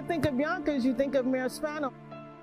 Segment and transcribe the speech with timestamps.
[0.00, 1.92] think of Yonkers, you think of Mayor Spano.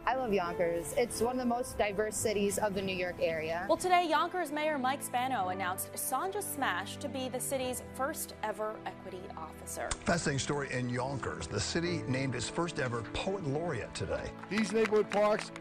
[0.05, 0.94] I love Yonkers.
[0.98, 3.66] It's one of the most diverse cities of the New York area.
[3.70, 8.75] Well, today, Yonkers Mayor Mike Spano announced Sanja Smash to be the city's first ever
[8.85, 9.88] equity officer.
[10.03, 11.47] Fascinating story in Yonkers.
[11.47, 14.30] The city named its first ever poet laureate today.
[14.49, 15.52] These neighborhood parks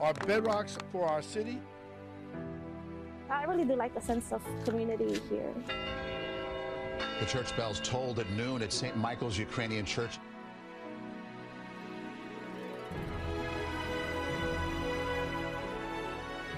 [0.00, 1.60] are bedrocks for our city.
[3.30, 5.54] I really do like the sense of community here.
[7.20, 8.96] The church bells tolled at noon at St.
[8.96, 10.18] Michael's Ukrainian Church.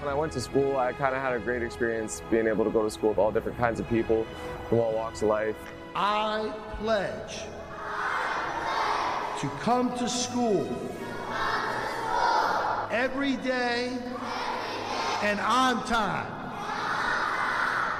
[0.05, 2.69] When I went to school, I kind of had a great experience being able to
[2.69, 4.27] go to school with all different kinds of people
[4.69, 5.55] from all walks of life.
[5.95, 7.39] I pledge
[9.41, 10.69] to come to school
[12.91, 13.97] every day
[15.23, 16.34] and on time.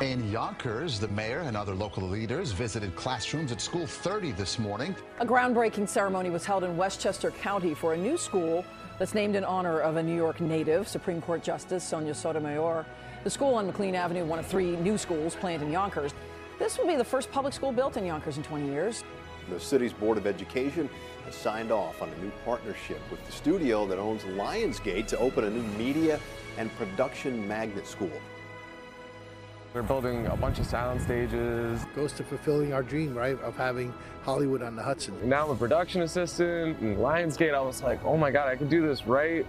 [0.02, 4.94] In Yonkers, the mayor and other local leaders visited classrooms at School 30 this morning.
[5.20, 8.66] A groundbreaking ceremony was held in Westchester County for a new school
[9.00, 12.86] that's named in honor of a New York native, Supreme Court Justice Sonia Sotomayor.
[13.24, 16.14] The school on McLean Avenue, one of three new schools planned in Yonkers.
[16.60, 19.06] This will be the first public school built in Yonkers in 20 years.
[19.50, 20.90] The city's Board of Education
[21.24, 25.46] has signed off on a new partnership with the studio that owns Lionsgate to open
[25.46, 26.20] a new media
[26.58, 28.12] and production magnet school.
[29.76, 31.86] We're building a bunch of sound stages.
[31.94, 35.14] Goes to fulfilling our dream, right, of having Hollywood on the Hudson.
[35.28, 37.54] Now I'm a production assistant in Lionsgate.
[37.54, 39.46] I was like, oh my God, I could do this right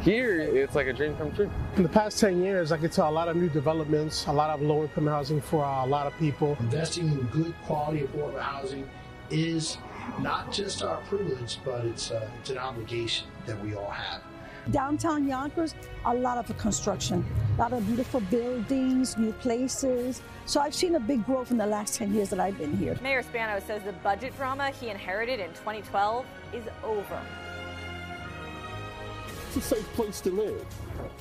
[0.00, 0.40] here.
[0.40, 1.50] It's like a dream come true.
[1.76, 4.48] In the past 10 years, I could tell a lot of new developments, a lot
[4.48, 6.56] of low income housing for a lot of people.
[6.60, 8.88] Investing in good quality affordable housing
[9.28, 9.76] is
[10.20, 14.22] not just our privilege, but it's, uh, it's an obligation that we all have.
[14.70, 17.24] Downtown Yonkers, a lot of construction,
[17.56, 20.22] a lot of beautiful buildings, new places.
[20.46, 22.98] So I've seen a big growth in the last 10 years that I've been here.
[23.02, 27.20] Mayor Spano says the budget drama he inherited in 2012 is over.
[29.48, 30.64] It's a safe place to live.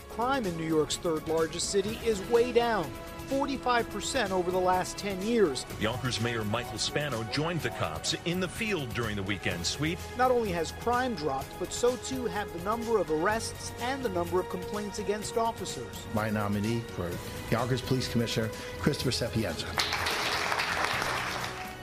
[0.09, 2.91] Crime in New York's third largest city is way down.
[3.29, 5.65] 45% over the last 10 years.
[5.79, 9.99] Yonkers Mayor Michael Spano joined the cops in the field during the weekend sweep.
[10.17, 14.09] Not only has crime dropped, but so too have the number of arrests and the
[14.09, 16.05] number of complaints against officers.
[16.13, 17.09] My nominee for
[17.51, 19.67] Yonkers Police Commissioner, Christopher Sapienza.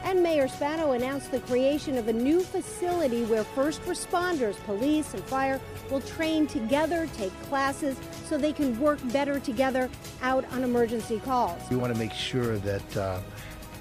[0.06, 5.24] And Mayor Spano announced the creation of a new facility where first responders, police, and
[5.24, 9.90] fire will train together, take classes, so they can work better together
[10.22, 11.60] out on emergency calls.
[11.70, 13.20] We want to make sure that uh,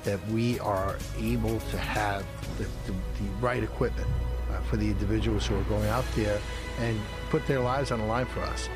[0.03, 2.25] that we are able to have
[2.57, 4.07] the, the, the right equipment
[4.49, 6.39] uh, for the individuals who are going out there
[6.79, 6.99] and
[7.29, 8.67] put their lives on the line for us.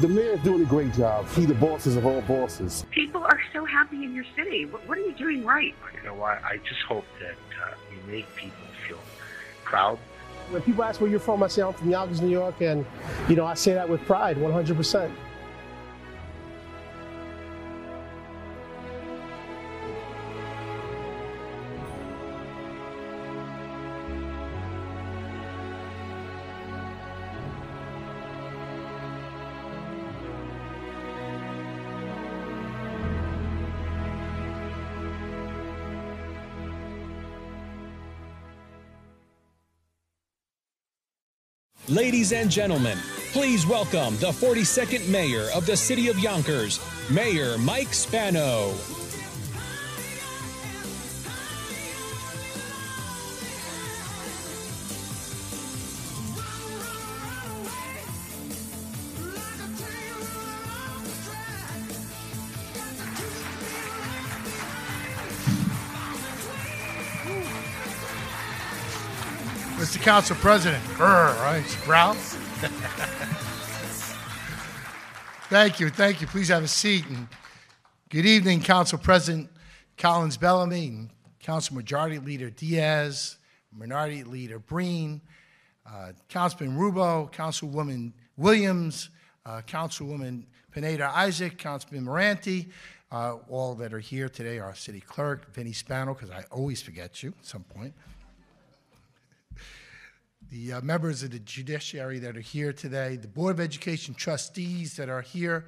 [0.00, 1.28] The mayor's doing a great job.
[1.30, 2.84] He the bosses of all bosses.
[2.90, 4.64] People are so happy in your city.
[4.64, 5.74] What, what are you doing right?
[5.94, 6.42] You know what?
[6.42, 8.56] I just hope that uh, you make people
[8.88, 8.98] feel
[9.64, 9.98] proud.
[10.50, 12.84] When people ask where you're from, I say I'm from Yonkers, New York, and
[13.28, 15.12] you know I say that with pride, 100 percent.
[41.94, 42.98] Ladies and gentlemen,
[43.30, 48.74] please welcome the 42nd Mayor of the City of Yonkers, Mayor Mike Spano.
[70.04, 71.64] Council President, Grr, right?
[71.86, 72.12] Growl.
[75.48, 76.26] thank you, thank you.
[76.26, 77.06] Please have a seat.
[77.08, 77.26] And
[78.10, 79.48] good evening, Council President
[79.96, 81.08] Collins Bellamy, and
[81.40, 83.38] Council Majority Leader Diaz,
[83.72, 85.22] Minority Leader Breen,
[85.90, 89.08] uh, Councilman Rubbo, Councilwoman Williams,
[89.46, 92.68] uh, Councilwoman Pineda Isaac, Councilman Merante,
[93.10, 97.22] uh, all that are here today, our city clerk, Vinnie Spano, because I always forget
[97.22, 97.94] you at some point
[100.50, 104.96] the uh, members of the judiciary that are here today, the Board of Education trustees
[104.96, 105.66] that are here,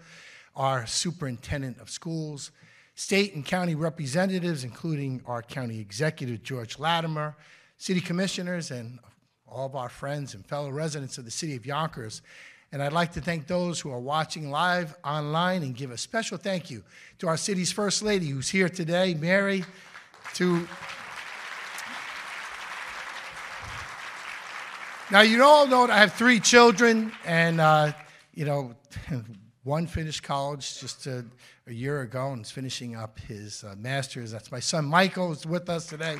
[0.54, 2.50] our superintendent of schools,
[2.94, 7.36] state and county representatives, including our county executive, George Latimer,
[7.78, 8.98] city commissioners, and
[9.46, 12.22] all of our friends and fellow residents of the city of Yonkers.
[12.72, 16.36] And I'd like to thank those who are watching live online and give a special
[16.36, 16.82] thank you
[17.18, 19.64] to our city's First Lady who's here today, Mary,
[20.34, 20.66] to
[25.08, 27.92] Now, you all know that I have three children, and, uh,
[28.34, 28.74] you know,
[29.62, 31.24] one finished college just a,
[31.68, 34.32] a, year ago and is finishing up his uh, master's.
[34.32, 36.16] That's my son Michael, who's with us today.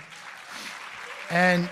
[1.30, 1.68] And,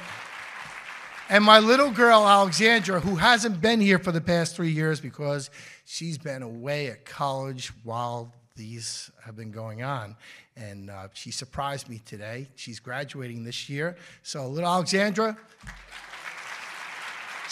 [1.28, 5.50] and my little girl, Alexandra, who hasn't been here for the past three years because
[5.84, 10.16] she's been away at college while these have been going on.
[10.56, 12.48] And uh, she surprised me today.
[12.56, 13.96] She's graduating this year.
[14.24, 15.36] So, little Alexandra,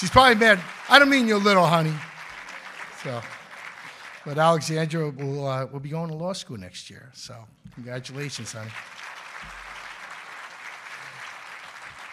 [0.02, 0.58] She's probably mad.
[0.88, 1.94] I don't mean you little, honey.
[3.04, 3.22] So,
[4.26, 7.12] but Alexandra will, uh, will be going to law school next year.
[7.14, 7.36] So,
[7.76, 8.72] congratulations, honey.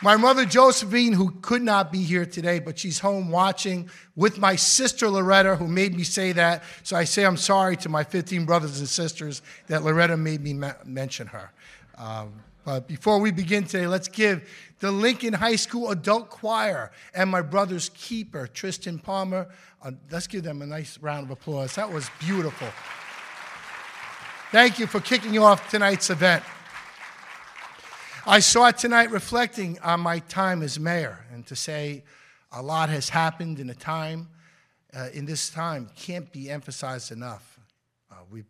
[0.04, 4.56] My mother, Josephine, who could not be here today, but she's home watching with my
[4.56, 6.62] sister, Loretta, who made me say that.
[6.84, 10.54] So I say I'm sorry to my 15 brothers and sisters that Loretta made me
[10.54, 11.52] ma- mention her.
[11.98, 12.34] Um,
[12.78, 14.48] before we begin today, let's give
[14.80, 19.48] the Lincoln High School Adult Choir and my brother's keeper, Tristan Palmer.
[19.82, 21.74] Uh, let's give them a nice round of applause.
[21.76, 22.68] That was beautiful.
[24.52, 26.44] Thank you for kicking off tonight's event.
[28.28, 32.04] I saw tonight reflecting on my time as mayor, and to say
[32.52, 34.28] a lot has happened in a time,
[34.94, 37.58] uh, in this time, can't be emphasized enough.
[38.12, 38.46] Uh, we've,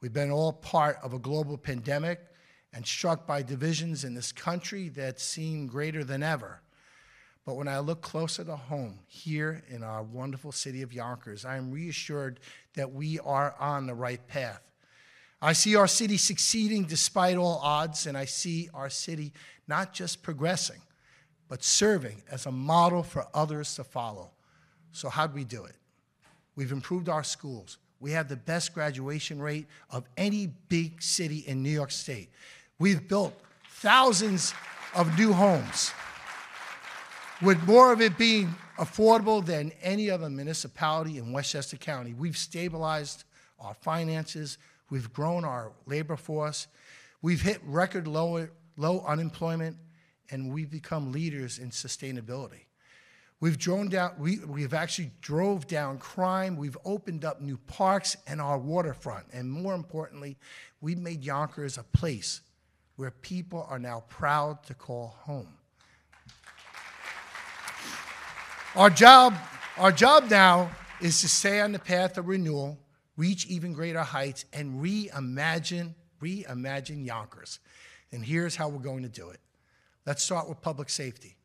[0.00, 2.20] we've been all part of a global pandemic
[2.74, 6.60] and struck by divisions in this country that seem greater than ever.
[7.46, 11.56] But when I look closer to home, here in our wonderful city of Yonkers, I
[11.56, 12.40] am reassured
[12.74, 14.60] that we are on the right path.
[15.40, 19.32] I see our city succeeding despite all odds, and I see our city
[19.68, 20.80] not just progressing,
[21.48, 24.30] but serving as a model for others to follow.
[24.92, 25.76] So, how'd we do it?
[26.56, 27.78] We've improved our schools.
[28.00, 32.30] We have the best graduation rate of any big city in New York State.
[32.80, 33.40] We've built
[33.70, 34.52] thousands
[34.96, 35.92] of new homes,
[37.40, 42.14] with more of it being affordable than any other municipality in Westchester County.
[42.14, 43.22] We've stabilized
[43.60, 44.58] our finances,
[44.90, 46.66] we've grown our labor force,
[47.22, 49.76] we've hit record low, low unemployment,
[50.30, 52.64] and we've become leaders in sustainability.
[53.38, 56.56] We've drone down, we, we've actually drove down crime.
[56.56, 59.26] We've opened up new parks and our waterfront.
[59.32, 60.38] And more importantly,
[60.80, 62.40] we've made Yonkers a place
[62.96, 65.48] where people are now proud to call home.
[68.76, 69.34] Our job,
[69.78, 70.70] our job now
[71.00, 72.78] is to stay on the path of renewal,
[73.16, 77.60] reach even greater heights, and reimagine, reimagine Yonkers.
[78.12, 79.40] And here's how we're going to do it.
[80.06, 81.36] Let's start with public safety.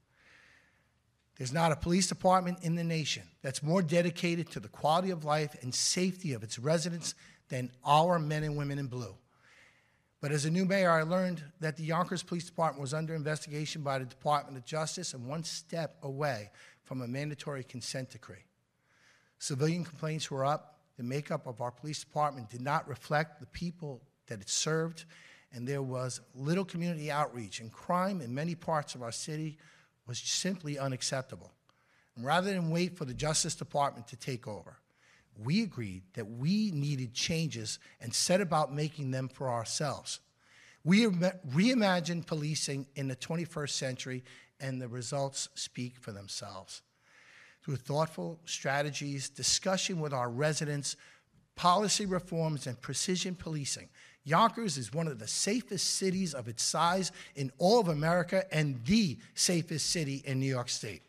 [1.38, 5.24] There's not a police department in the nation that's more dedicated to the quality of
[5.24, 7.16] life and safety of its residents
[7.48, 9.16] than our men and women in blue.
[10.22, 13.82] But as a new mayor, I learned that the Yonkers Police Department was under investigation
[13.84, 16.52] by the Department of Justice and one step away
[16.84, 18.44] from a mandatory consent decree.
[19.38, 20.80] Civilian complaints were up.
[20.98, 25.06] The makeup of our police department did not reflect the people that it served,
[25.54, 29.58] and there was little community outreach, and crime in many parts of our city
[30.06, 31.54] was simply unacceptable.
[32.18, 34.78] And rather than wait for the Justice Department to take over,
[35.44, 40.20] we agreed that we needed changes and set about making them for ourselves.
[40.84, 44.24] We reimagined policing in the 21st century,
[44.60, 46.82] and the results speak for themselves.
[47.64, 50.96] Through thoughtful strategies, discussion with our residents,
[51.56, 53.90] policy reforms, and precision policing,
[54.30, 58.80] Yonkers is one of the safest cities of its size in all of America and
[58.86, 61.02] the safest city in New York State.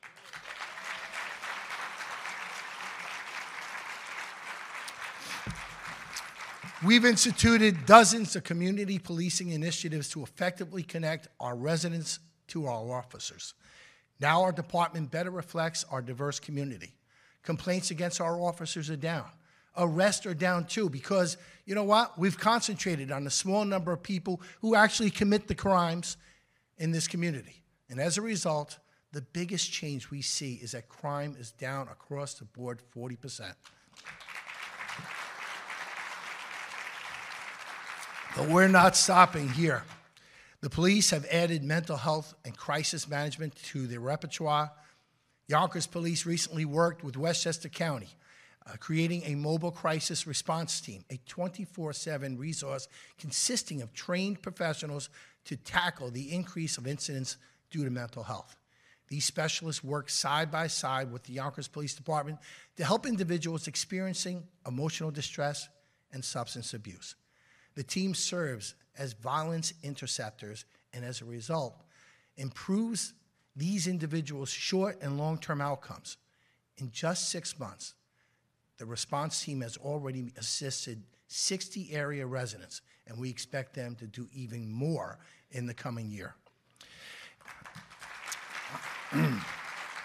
[6.82, 13.52] We've instituted dozens of community policing initiatives to effectively connect our residents to our officers.
[14.18, 16.94] Now our department better reflects our diverse community.
[17.42, 19.26] Complaints against our officers are down.
[19.76, 22.18] Arrests are down too because, you know what?
[22.18, 26.16] We've concentrated on the small number of people who actually commit the crimes
[26.78, 27.62] in this community.
[27.90, 28.78] And as a result,
[29.12, 33.52] the biggest change we see is that crime is down across the board 40%.
[38.36, 39.82] But we're not stopping here.
[40.60, 44.70] The police have added mental health and crisis management to their repertoire.
[45.48, 48.10] Yonkers Police recently worked with Westchester County,
[48.66, 52.86] uh, creating a mobile crisis response team, a 24 7 resource
[53.18, 55.08] consisting of trained professionals
[55.46, 57.36] to tackle the increase of incidents
[57.70, 58.54] due to mental health.
[59.08, 62.38] These specialists work side by side with the Yonkers Police Department
[62.76, 65.68] to help individuals experiencing emotional distress
[66.12, 67.16] and substance abuse.
[67.80, 71.80] The team serves as violence interceptors and as a result
[72.36, 73.14] improves
[73.56, 76.18] these individuals' short and long term outcomes.
[76.76, 77.94] In just six months,
[78.76, 84.28] the response team has already assisted 60 area residents, and we expect them to do
[84.34, 85.18] even more
[85.50, 86.34] in the coming year.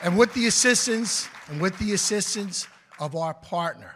[0.02, 2.70] and with the assistance and with the assistance
[3.02, 3.96] of our partner,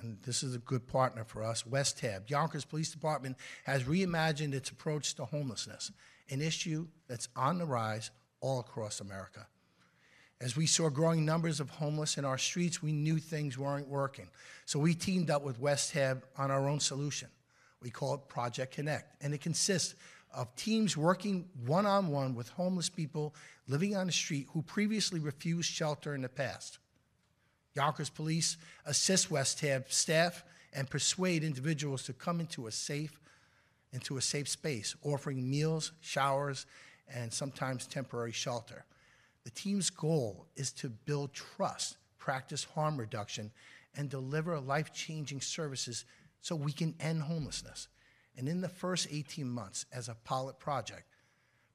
[0.00, 4.70] and this is a good partner for us, Westhab, Yonkers Police Department has reimagined its
[4.70, 5.92] approach to homelessness,
[6.30, 9.46] an issue that's on the rise all across America.
[10.40, 14.28] As we saw growing numbers of homeless in our streets, we knew things weren't working.
[14.66, 17.28] So we teamed up with Westhab on our own solution.
[17.82, 19.94] We call it Project Connect, and it consists
[20.34, 23.34] of teams working one on one with homeless people
[23.66, 26.78] living on the street who previously refused shelter in the past.
[27.78, 28.56] Yonkers Police
[28.86, 30.42] assist Westhab staff
[30.72, 33.20] and persuade individuals to come into a safe
[33.92, 36.66] into a safe space, offering meals, showers,
[37.08, 38.84] and sometimes temporary shelter.
[39.44, 43.50] The team's goal is to build trust, practice harm reduction,
[43.96, 46.04] and deliver life-changing services
[46.42, 47.88] so we can end homelessness.
[48.36, 51.04] And in the first 18 months as a pilot project,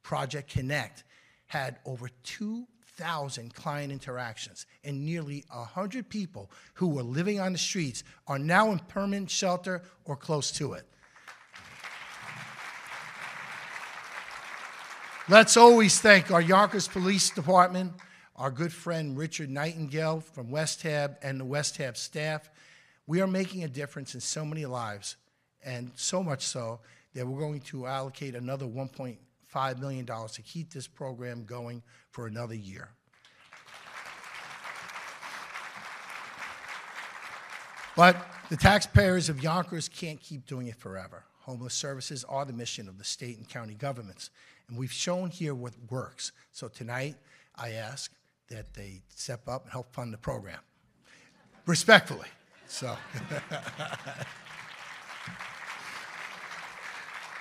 [0.03, 1.03] Project Connect
[1.47, 2.09] had over
[2.97, 8.71] 2,000 client interactions, and nearly 100 people who were living on the streets are now
[8.71, 10.85] in permanent shelter or close to it.
[15.29, 17.93] Let's always thank our Yonkers Police Department,
[18.35, 22.49] our good friend Richard Nightingale from Westhab, and the Westhab staff.
[23.07, 25.15] We are making a difference in so many lives,
[25.63, 26.81] and so much so
[27.13, 29.17] that we're going to allocate another $1.5
[29.79, 31.81] million to keep this program going
[32.11, 32.89] for another year.
[37.95, 38.15] But
[38.49, 41.23] the taxpayers of Yonkers can't keep doing it forever.
[41.41, 44.29] Homeless services are the mission of the state and county governments.
[44.67, 46.31] And we've shown here what works.
[46.51, 47.15] So tonight,
[47.55, 48.11] I ask
[48.49, 50.59] that they step up and help fund the program.
[51.65, 52.29] Respectfully.
[52.67, 52.97] So.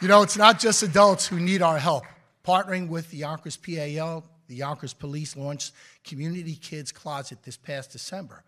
[0.03, 2.05] you know, it's not just adults who need our help.
[2.45, 8.43] Partnering with the Yonkers PAL, the Yonkers Police launched Community Kids Closet this past December.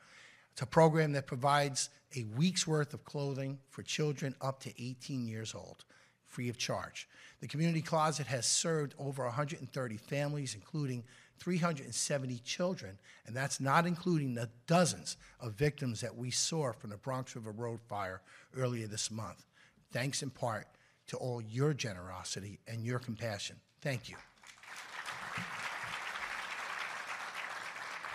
[0.51, 5.29] It's a program that provides a week's worth of clothing for children up to 18
[5.29, 5.85] years old,
[6.27, 7.09] free of charge.
[7.39, 11.05] The community closet has served over 130 families, including
[11.39, 16.97] 370 children, and that's not including the dozens of victims that we saw from the
[16.97, 18.23] Bronx River Road fire
[18.57, 19.47] earlier this month.
[19.93, 20.67] Thanks in part
[21.09, 23.57] to all your generosity and your compassion.
[23.81, 24.17] Thank you.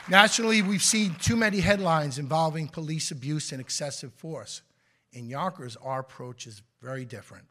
[0.09, 4.63] Nationally, we've seen too many headlines involving police abuse and excessive force.
[5.13, 7.45] In Yonkers, our approach is very different.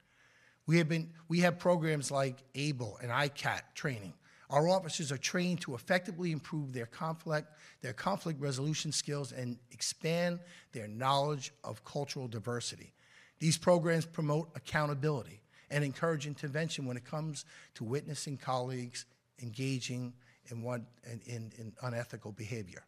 [0.66, 4.12] We have, been, we have programs like ABLE and ICAT training.
[4.50, 10.40] Our officers are trained to effectively improve their conflict, their conflict resolution skills and expand
[10.72, 12.92] their knowledge of cultural diversity.
[13.38, 15.40] These programs promote accountability
[15.70, 19.04] and encourage intervention when it comes to witnessing colleagues
[19.40, 20.12] engaging
[20.50, 22.84] in, one, in, in, in unethical behavior.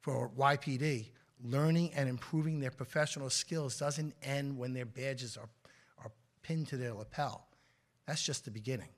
[0.00, 1.06] For YPD,
[1.44, 5.48] learning and improving their professional skills doesn't end when their badges are
[6.42, 7.46] pinned to their lapel.
[8.06, 8.88] That's just the beginning.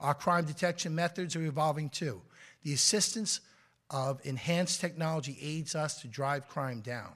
[0.00, 2.22] Our crime detection methods are evolving too.
[2.62, 3.40] The assistance
[3.90, 7.12] of enhanced technology aids us to drive crime down.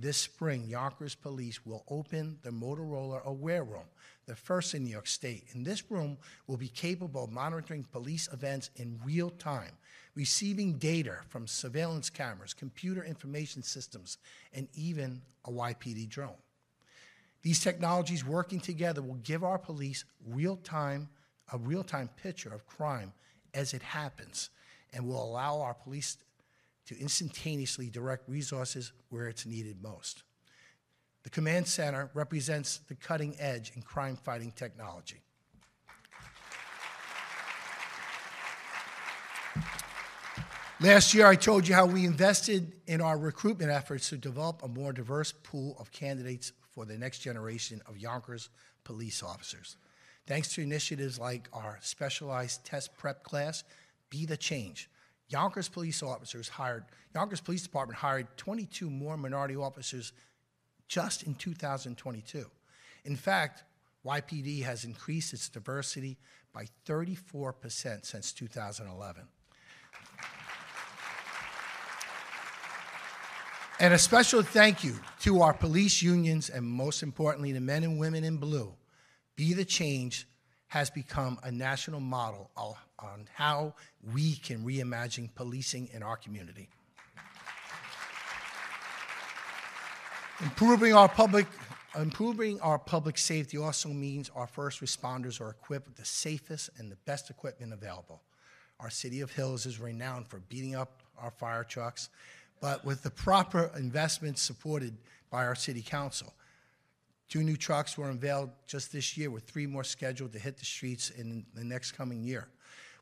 [0.00, 3.86] This spring, Yonkers Police will open the Motorola Aware Room,
[4.26, 5.46] the first in New York State.
[5.52, 9.72] And this room will be capable of monitoring police events in real time,
[10.14, 14.18] receiving data from surveillance cameras, computer information systems,
[14.52, 16.38] and even a YPD drone.
[17.42, 21.08] These technologies working together will give our police real-time,
[21.52, 23.12] a real-time picture of crime
[23.52, 24.50] as it happens
[24.92, 26.18] and will allow our police
[26.88, 30.22] to instantaneously direct resources where it's needed most.
[31.22, 35.20] The Command Center represents the cutting edge in crime fighting technology.
[40.80, 44.68] Last year, I told you how we invested in our recruitment efforts to develop a
[44.68, 48.48] more diverse pool of candidates for the next generation of Yonkers
[48.84, 49.76] police officers.
[50.26, 53.64] Thanks to initiatives like our specialized test prep class,
[54.08, 54.88] Be the Change,
[55.28, 60.12] Yonkers police officers hired, Yonkers Police Department hired 22 more minority officers
[60.88, 62.46] just in 2022.
[63.04, 63.64] In fact,
[64.06, 66.16] YPD has increased its diversity
[66.54, 69.28] by 34% since 2011.
[73.80, 77.98] And a special thank you to our police unions and most importantly, the men and
[77.98, 78.72] women in blue.
[79.36, 80.26] Be the Change
[80.68, 83.74] has become a national model on how
[84.14, 86.68] we can reimagine policing in our community.
[90.40, 91.46] Improving our public
[91.96, 96.92] improving our public safety also means our first responders are equipped with the safest and
[96.92, 98.20] the best equipment available.
[98.78, 102.10] Our city of Hills is renowned for beating up our fire trucks,
[102.60, 104.96] but with the proper investments supported
[105.30, 106.32] by our city council.
[107.28, 110.64] Two new trucks were unveiled just this year, with three more scheduled to hit the
[110.64, 112.48] streets in the next coming year.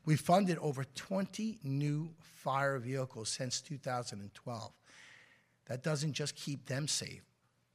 [0.05, 4.71] We funded over 20 new fire vehicles since 2012.
[5.67, 7.23] That doesn't just keep them safe,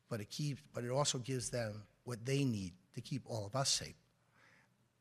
[0.09, 3.54] but it keeps, but it also gives them what they need to keep all of
[3.54, 3.94] us safe.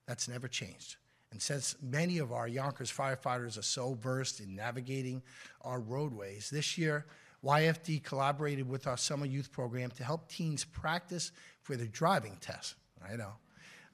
[0.08, 0.98] That's never changed.
[1.32, 5.22] And since many of our Yonkers firefighters are so versed in navigating
[5.62, 7.06] our roadways, this year
[7.44, 11.32] YFD collaborated with our summer youth program to help teens practice
[11.64, 12.76] for their driving test.
[13.08, 13.34] I know.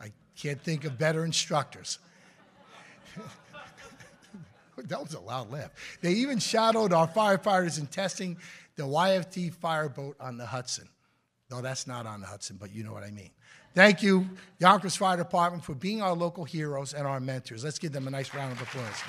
[0.01, 1.99] I can't think of better instructors.
[4.77, 5.71] that was a loud laugh.
[6.01, 8.37] They even shadowed our firefighters in testing
[8.75, 10.89] the YFD fireboat on the Hudson.
[11.49, 13.31] No, that's not on the Hudson, but you know what I mean.
[13.73, 14.27] Thank you,
[14.59, 17.63] Yonkers Fire Department, for being our local heroes and our mentors.
[17.63, 19.03] Let's give them a nice round of applause.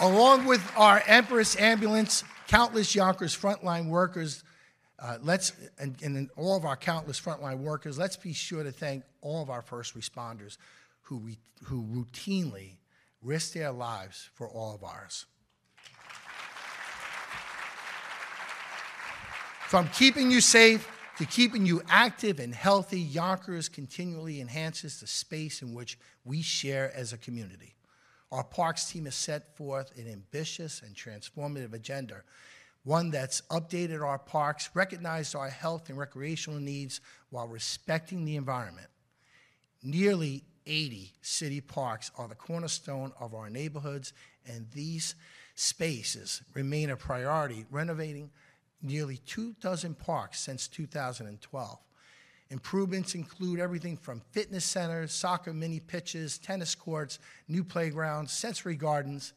[0.00, 4.44] Along with our Empress Ambulance, countless Yonkers frontline workers,
[5.00, 9.02] uh, let's and, and all of our countless frontline workers, let's be sure to thank
[9.22, 10.56] all of our first responders
[11.02, 12.76] who, re, who routinely
[13.22, 15.26] risk their lives for all of ours.
[19.66, 25.60] From keeping you safe to keeping you active and healthy, Yonkers continually enhances the space
[25.60, 27.74] in which we share as a community.
[28.30, 32.22] Our parks team has set forth an ambitious and transformative agenda,
[32.84, 38.88] one that's updated our parks, recognized our health and recreational needs while respecting the environment.
[39.82, 44.12] Nearly 80 city parks are the cornerstone of our neighborhoods,
[44.46, 45.14] and these
[45.54, 48.30] spaces remain a priority, renovating
[48.82, 51.78] nearly two dozen parks since 2012.
[52.50, 59.34] Improvements include everything from fitness centers, soccer mini pitches, tennis courts, new playgrounds, sensory gardens,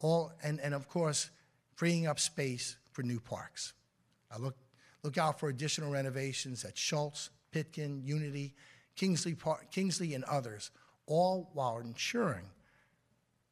[0.00, 1.30] all, and, and of course,
[1.76, 3.72] freeing up space for new parks.
[4.30, 4.56] I look,
[5.02, 8.54] look out for additional renovations at Schultz, Pitkin, Unity,
[8.96, 10.70] Kingsley, Park, Kingsley, and others,
[11.06, 12.50] all while ensuring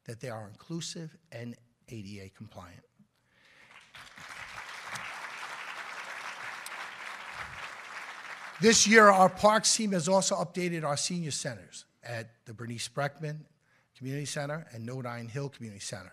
[0.05, 1.55] that they are inclusive and
[1.87, 2.83] ADA compliant.
[8.61, 13.37] This year, our parks team has also updated our senior centers at the Bernice Spreckman
[13.97, 16.11] Community Center and Nodine Hill Community Center,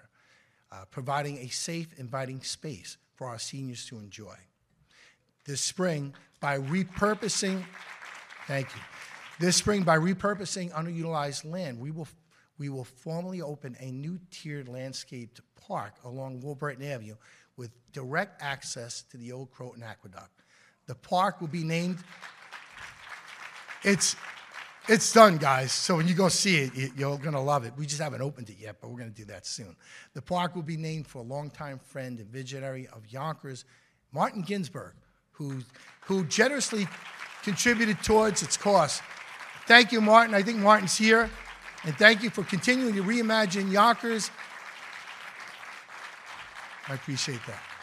[0.70, 4.36] uh, providing a safe, inviting space for our seniors to enjoy.
[5.44, 7.64] This spring, by repurposing,
[8.46, 8.82] thank you.
[9.40, 12.06] This spring, by repurposing underutilized land, we will,
[12.58, 17.16] we will formally open a new tiered landscaped park along Warburton Avenue
[17.56, 20.44] with direct access to the old Croton Aqueduct.
[20.86, 21.98] The park will be named
[23.86, 24.16] it's
[24.88, 25.72] it's done, guys.
[25.72, 27.72] So when you go see it, you're going to love it.
[27.76, 29.74] We just haven't opened it yet, but we're going to do that soon.
[30.14, 33.64] The park will be named for a longtime friend and visionary of Yonkers,
[34.12, 34.94] Martin Ginsburg,
[35.32, 35.60] who,
[36.02, 36.86] who generously
[37.42, 39.02] contributed towards its cost.
[39.66, 40.36] Thank you, Martin.
[40.36, 41.28] I think Martin's here.
[41.82, 44.30] And thank you for continuing to reimagine Yonkers.
[46.88, 47.75] I appreciate that.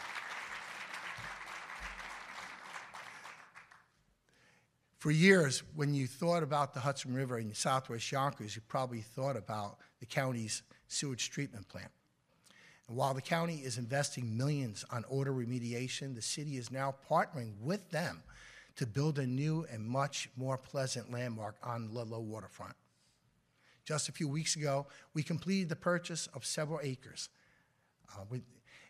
[5.04, 9.36] For years, when you thought about the Hudson River in southwest Yonkers, you probably thought
[9.36, 11.90] about the county's sewage treatment plant.
[12.88, 17.52] And while the county is investing millions on odor remediation, the city is now partnering
[17.60, 18.22] with them
[18.76, 22.74] to build a new and much more pleasant landmark on Ludlow waterfront.
[23.84, 27.28] Just a few weeks ago, we completed the purchase of several acres.
[28.10, 28.40] Uh, with,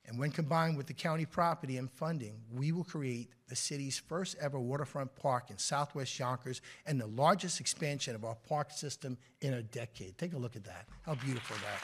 [0.07, 4.37] and when combined with the county property and funding, we will create the city's first
[4.41, 9.55] ever waterfront park in southwest Yonkers and the largest expansion of our park system in
[9.55, 10.19] a decade.
[10.19, 10.87] Take a look at that.
[11.03, 11.81] How beautiful that.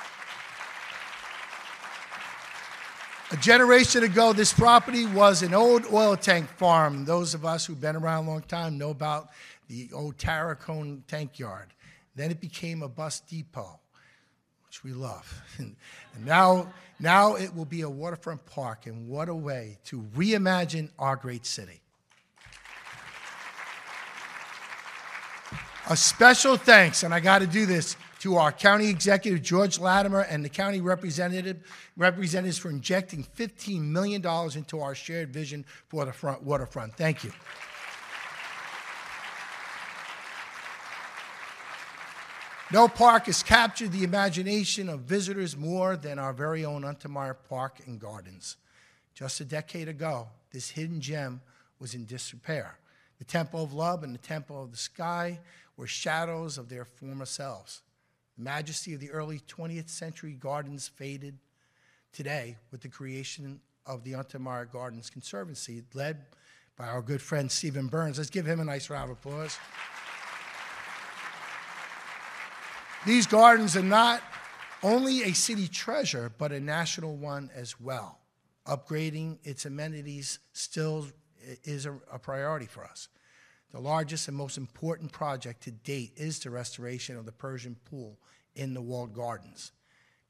[3.33, 7.05] A generation ago, this property was an old oil tank farm.
[7.05, 9.31] Those of us who've been around a long time know about
[9.69, 11.69] the old Tarracone tank yard.
[12.17, 13.79] Then it became a bus depot
[14.71, 15.43] which we love.
[15.59, 15.75] and
[16.25, 21.17] now, now it will be a waterfront park, and what a way to reimagine our
[21.17, 21.81] great city.
[25.89, 30.21] A special thanks, and I got to do this, to our county executive, George Latimer,
[30.21, 31.65] and the county representative,
[31.97, 36.95] representatives for injecting $15 million into our shared vision for the front waterfront.
[36.97, 37.33] Thank you.
[42.73, 47.81] No park has captured the imagination of visitors more than our very own Untermyer Park
[47.85, 48.59] and Gardens.
[49.13, 51.41] Just a decade ago, this hidden gem
[51.81, 52.79] was in disrepair.
[53.19, 55.41] The Temple of Love and the Temple of the Sky
[55.77, 57.83] were shadows of their former selves.
[58.39, 61.39] The majesty of the early 20th century gardens faded
[62.13, 66.25] today with the creation of the Untermyer Gardens Conservancy, led
[66.77, 68.19] by our good friend Stephen Byrns.
[68.19, 69.59] Let's give him a nice round of applause.
[73.07, 74.23] These gardens are not
[74.83, 78.19] only a city treasure, but a national one as well.
[78.67, 81.07] Upgrading its amenities still
[81.65, 83.09] is a, a, priority for us.
[83.73, 88.19] The largest and most important project to date is the restoration of the Persian pool
[88.55, 89.73] in the walled gardens.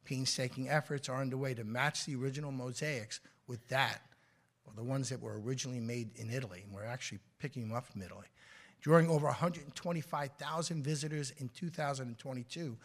[0.04, 4.00] Painstaking efforts are underway to match the original mosaics with that,
[4.64, 7.86] or the ones that were originally made in Italy, and we're actually picking them up
[7.86, 8.26] from Italy.
[8.80, 12.76] Drawing over 125,000 visitors in 2022,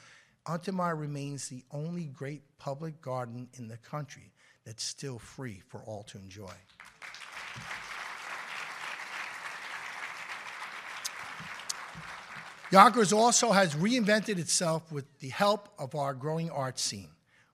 [0.45, 4.31] Untermyer remains the only great public garden in the country
[4.65, 6.51] that's still free for all to enjoy.
[12.71, 17.09] Yonkers also has reinvented itself with the help of our growing arts scene.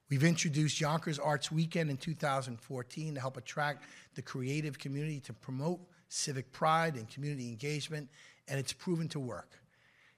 [0.10, 3.84] We've introduced Yonkers Arts Weekend in 2014 to help attract
[4.16, 5.80] the creative community to promote
[6.12, 8.10] civic pride and community engagement
[8.48, 9.60] and it's proven to work.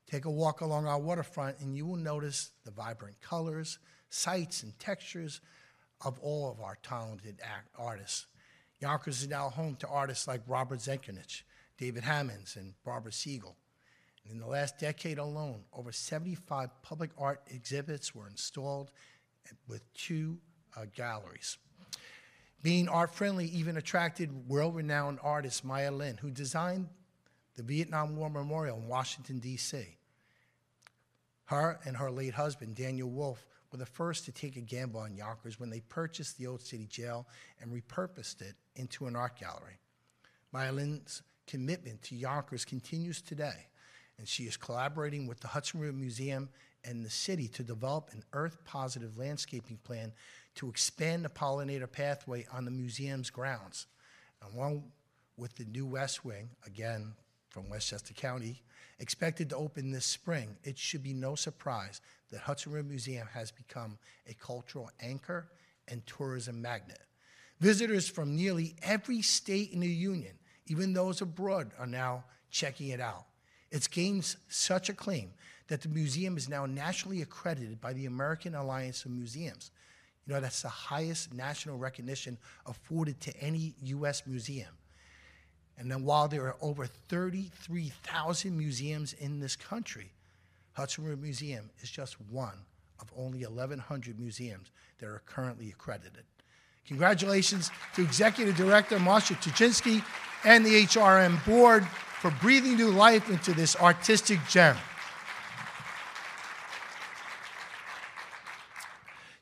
[0.10, 3.78] Take a walk along our waterfront, and you will notice the vibrant colors,
[4.10, 5.40] sights, and textures
[6.04, 7.40] of all of our talented
[7.78, 8.26] artists.
[8.80, 11.44] Yonkers is now home to artists like Robert Zenkernich,
[11.78, 13.56] David Hammonds, and Barbara Siegel.
[14.24, 18.92] And in the last decade alone, over 75 public art exhibits were installed
[19.68, 20.38] with two
[20.76, 21.58] uh, galleries.
[22.64, 26.88] Being art friendly even attracted world renowned artist Maya Lin, who designed
[27.58, 29.98] the Vietnam War Memorial in Washington, D.C.
[31.46, 35.18] Her and her late husband, Daniel Wolf, were the first to take a gamble on
[35.18, 37.28] Yonkers when they purchased the old city jail
[37.60, 39.78] and repurposed it into an art gallery.
[40.54, 43.68] Maya Lin's commitment to Yonkers continues today,
[44.18, 46.48] and she is collaborating with the Hudson River Museum
[46.86, 50.14] and the city to develop an earth positive landscaping plan
[50.56, 53.88] to expand the pollinator pathway on the museum's grounds.
[54.54, 54.84] Along
[55.38, 57.14] with the new West Wing, again,
[57.50, 58.62] from Westchester County,
[59.00, 63.52] expected to open this spring, it should be no surprise that Hudson River Museum has
[63.52, 65.48] become a cultural anchor
[65.88, 67.02] and tourism magnet.
[67.60, 70.34] Visitors from nearly every state in the Union,
[70.68, 73.26] even those abroad, are now checking it out.
[73.72, 75.34] It's gained such acclaim
[75.68, 79.72] that the museum is now nationally accredited by the American Alliance of Museums.
[80.26, 84.24] You know, that's the highest national recognition afforded to any U.S.
[84.26, 84.70] museum.
[85.78, 90.12] And then while there are over 33,000 museums in this country,
[90.74, 92.58] Hudson River Museum is just one
[93.00, 96.24] of only 1,100 museums that are currently accredited.
[96.88, 100.04] Congratulations to Executive Director Marsha Turchinsky
[100.46, 101.86] and the HRM Board
[102.22, 104.78] for breathing new life into this artistic gem.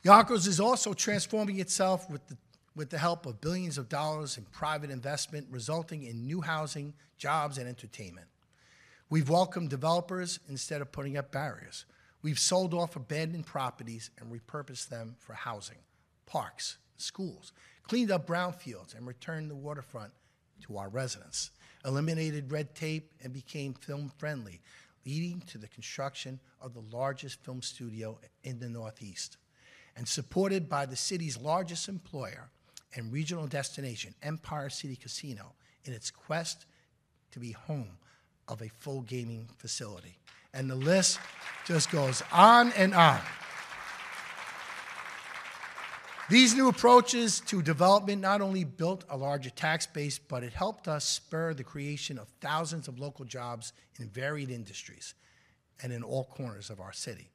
[0.04, 2.38] Yonkers is also transforming itself with the
[2.76, 7.58] with the help of billions of dollars in private investment, resulting in new housing, jobs,
[7.58, 8.28] and entertainment.
[9.10, 11.86] We've welcomed developers instead of putting up barriers.
[12.22, 15.80] We've sold off abandoned properties and repurposed them for housing,
[16.26, 17.52] parks, schools,
[17.84, 20.14] cleaned up brownfields, and returned the waterfront
[20.62, 21.52] to our residents,
[21.84, 24.62] eliminated red tape, and became film friendly,
[25.06, 29.38] leading to the construction of the largest film studio in the Northeast.
[29.96, 32.50] And supported by the city's largest employer,
[32.96, 35.54] and regional destination, Empire City Casino,
[35.86, 36.66] in its quest
[37.32, 37.98] to be home
[38.48, 40.18] of a full gaming facility.
[40.54, 41.20] And the list
[41.66, 43.22] just goes on and on.
[46.30, 50.88] These new approaches to development not only built a larger tax base, but it helped
[50.88, 55.14] us spur the creation of thousands of local jobs in varied industries
[55.84, 57.32] and in all corners of our city.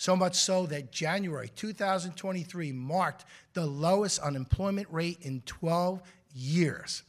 [0.00, 6.00] So much so that January 2023 marked the lowest unemployment rate in 12
[6.34, 7.02] years.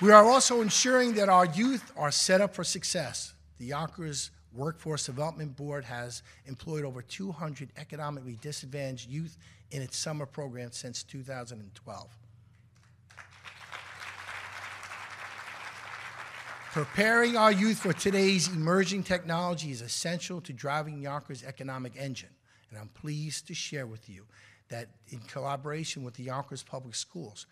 [0.00, 3.34] We are also ensuring that our youth are set up for success.
[3.58, 9.36] The Yonkers Workforce Development Board has employed over 200 economically disadvantaged youth
[9.72, 12.16] in its summer program since 2012.
[16.76, 22.28] Preparing our youth for today's emerging technology is essential to driving Yonkers' economic engine.
[22.68, 24.26] And I'm pleased to share with you
[24.68, 27.46] that in collaboration with the Yonkers Public Schools,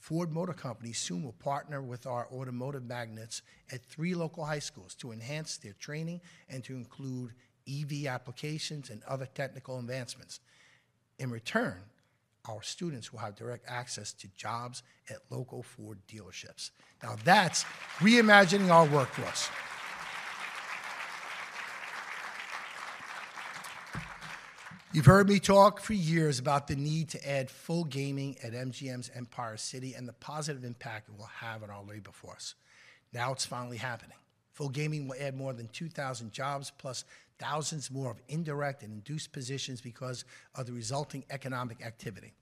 [0.00, 4.96] Ford Motor Company soon will partner with our automotive magnets at three local high schools
[4.96, 7.30] to enhance their training and to include
[7.68, 10.40] EV applications and other technical advancements.
[11.20, 11.84] In return,
[12.48, 16.70] our students will have direct access to jobs at local Ford dealerships.
[17.02, 17.64] Now that's
[17.98, 19.48] reimagining our workforce.
[24.92, 29.08] You've heard me talk for years about the need to add full gaming at MGM's
[29.14, 32.56] Empire City and the positive impact it will have on our labor force.
[33.12, 34.16] Now it's finally happening.
[34.52, 37.04] Full gaming will add more than 2,000 jobs plus
[37.38, 42.34] thousands more of indirect and induced positions because of the resulting economic activity.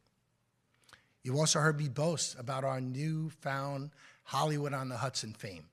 [1.23, 3.91] You've also heard me boast about our newfound
[4.25, 5.65] Hollywood on the Hudson fame.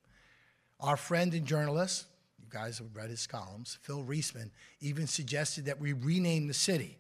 [0.80, 2.06] Our friend and journalist,
[2.40, 4.50] you guys have read his columns, Phil Reisman,
[4.82, 6.98] even suggested that we rename the city.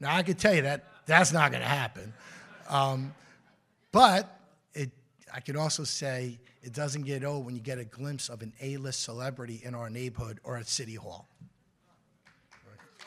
[0.00, 2.12] Now, I can tell you that that's not going to happen.
[2.68, 3.14] Um,
[3.92, 4.38] but
[4.74, 4.90] it,
[5.32, 8.54] I could also say it doesn't get old when you get a glimpse of an
[8.62, 11.28] A-list celebrity in our neighborhood or at City Hall.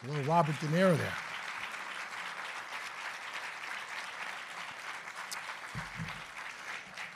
[0.03, 1.13] A little Robert De Niro there.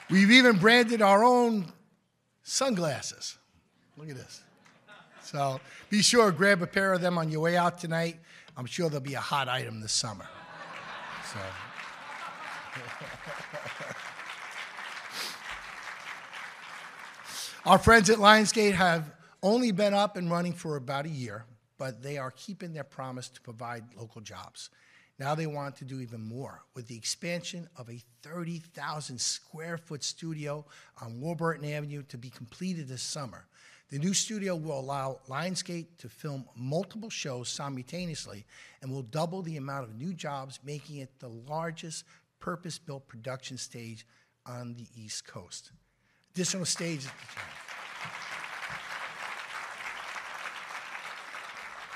[0.10, 1.71] We've even branded our own
[2.41, 3.38] sunglasses.
[3.95, 4.41] Look at this.
[5.21, 8.17] So be sure to grab a pair of them on your way out tonight.
[8.58, 10.25] I'm sure they'll be a hot item this summer.
[11.32, 11.39] So.
[17.63, 19.12] Our friends at Lionsgate have
[19.43, 21.45] only been up and running for about a year,
[21.78, 24.71] but they are keeping their promise to provide local jobs.
[25.19, 30.04] Now they want to do even more with the expansion of a 30,000 square foot
[30.04, 30.65] studio
[31.04, 33.45] on Warburton Avenue to be completed this summer.
[33.91, 38.43] The new studio will allow Lionsgate to film multiple shows simultaneously
[38.82, 42.06] and will double the amount of new jobs, making it the largest
[42.39, 44.08] purpose built production stage
[44.47, 45.71] on the East Coast.
[46.34, 47.10] Additional stages.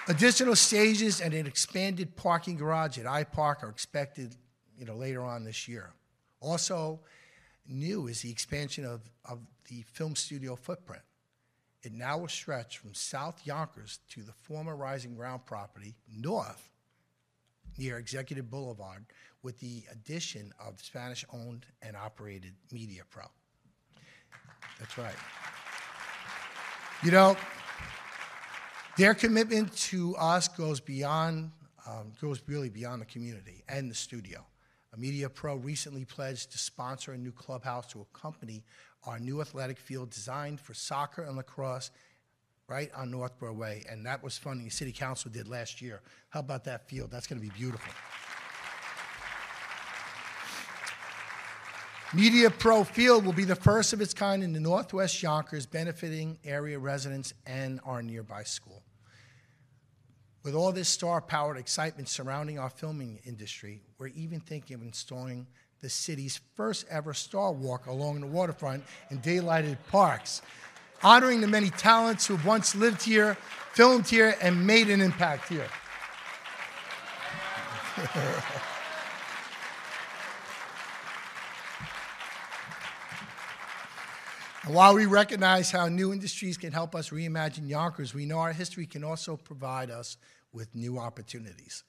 [0.08, 4.36] Additional stages and an expanded parking garage at iPark are expected
[4.78, 5.94] you know, later on this year.
[6.42, 7.00] Also,
[7.68, 11.02] new is the expansion of, of the film studio footprint.
[11.82, 16.70] It now will stretch from South Yonkers to the former Rising Ground property north
[17.78, 19.06] near Executive Boulevard
[19.44, 23.24] with the addition of Spanish owned and operated Media Pro.
[24.80, 25.16] That's right.
[27.04, 27.38] You know,
[28.98, 31.52] their commitment to us goes beyond,
[31.88, 34.46] um, goes really beyond the community and the studio.
[34.94, 38.64] A Media Pro recently pledged to sponsor a new clubhouse to accompany
[39.06, 41.92] our new athletic field designed for soccer and lacrosse
[42.68, 43.84] right on Northborough Way.
[43.90, 46.02] And that was funding the City Council did last year.
[46.30, 47.12] How about that field?
[47.12, 47.94] That's going to be beautiful.
[52.16, 56.40] Media Pro Field will be the first of its kind in the Northwest Yonkers, benefiting
[56.46, 58.82] area residents and our nearby school.
[60.42, 65.46] With all this star powered excitement surrounding our filming industry, we're even thinking of installing
[65.82, 70.42] the city's first ever Star Walk along the waterfront in daylighted parks,
[71.04, 73.36] honoring the many talents who have once lived here,
[73.74, 75.68] filmed here, and made an impact here.
[84.66, 88.52] And while we recognize how new industries can help us reimagine Yonkers, we know our
[88.52, 90.18] history can also provide us
[90.54, 91.84] with new opportunities.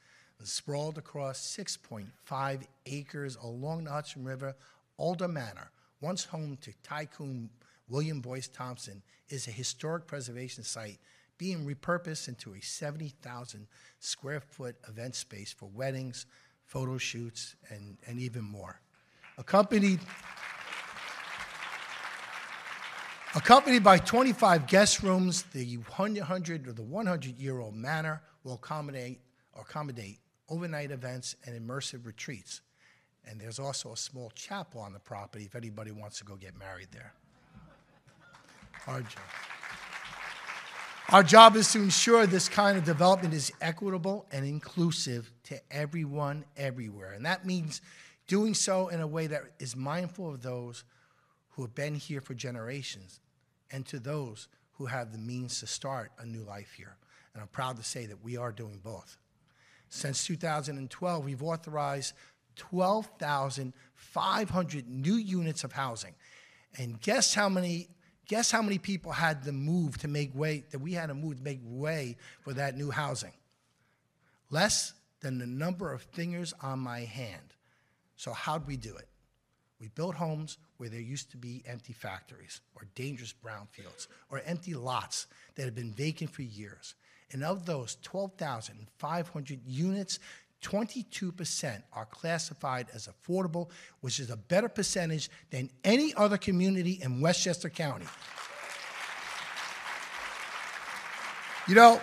[0.45, 4.55] Sprawled across 6.5 acres along the Hudson River,
[4.99, 5.71] Alder Manor,
[6.03, 7.49] once home to tycoon
[7.89, 10.99] William Boyce Thompson, is a historic preservation site
[11.39, 13.67] being repurposed into a 70,000
[14.01, 16.27] square foot event space for weddings,
[16.67, 18.79] photo shoots, and, and even more.
[19.39, 20.01] Accompanied
[23.37, 29.21] Accompanied by 25 guest rooms, the 100 or the 100 year old manor will accommodate,
[29.55, 32.63] accommodate overnight events and immersive retreats.
[33.27, 36.59] And there's also a small chapel on the property if anybody wants to go get
[36.59, 37.13] married there.
[38.87, 39.23] Our job.
[41.11, 46.47] Our job is to ensure this kind of development is equitable and inclusive to everyone,
[46.57, 47.13] everywhere.
[47.13, 47.83] And that means
[48.29, 50.85] doing so in a way that is mindful of those
[51.51, 53.21] who have been here for generations
[53.71, 56.97] and to those who have the means to start a new life here.
[57.33, 59.17] And I'm proud to say that we are doing both.
[59.89, 62.13] Since 2012, we've authorized
[62.57, 66.15] 12,500 new units of housing.
[66.79, 67.89] And guess how many
[68.29, 71.37] guess how many people had to move to make way that we had to move
[71.37, 73.31] to make way for that new housing?
[74.51, 77.55] Less than the number of fingers on my hand.
[78.17, 79.07] So how'd we do it?
[79.81, 84.75] We built homes where there used to be empty factories or dangerous brownfields or empty
[84.75, 86.95] lots that had been vacant for years.
[87.33, 90.19] And of those 12,500 units,
[90.63, 97.21] 22% are classified as affordable, which is a better percentage than any other community in
[97.21, 98.07] Westchester County.
[101.69, 102.01] You know,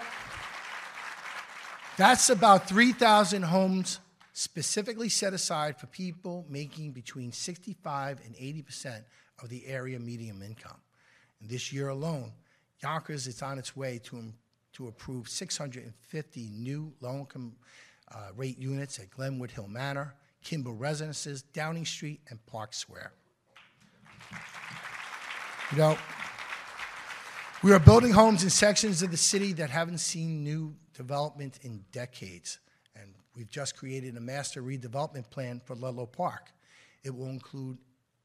[1.98, 4.00] that's about 3,000 homes
[4.34, 9.04] specifically set aside for people making between 65 and 80%
[9.42, 10.78] of the area median income.
[11.40, 12.34] And this year alone,
[12.82, 14.34] Yonkers is on its way to,
[14.74, 17.54] to approve 650 new low-income
[18.12, 23.14] uh, rate units at Glenwood Hill Manor, Kimball Residences, Downing Street, and Park Square.
[25.72, 25.98] You know,
[27.64, 31.86] we are building homes in sections of the city that haven't seen new development in
[31.92, 32.60] decades.
[33.36, 36.52] We've just created a master redevelopment plan for Ludlow Park.
[37.04, 37.78] It will include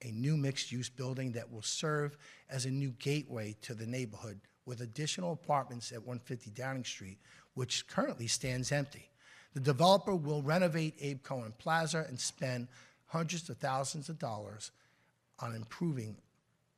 [0.02, 2.16] a new mixed-use building that will serve
[2.50, 7.18] as a new gateway to the neighborhood with additional apartments at 150 Downing Street,
[7.54, 9.10] which currently stands empty.
[9.54, 12.68] The developer will renovate Abe Cohen Plaza and spend
[13.06, 14.70] hundreds of thousands of dollars
[15.40, 16.16] on improving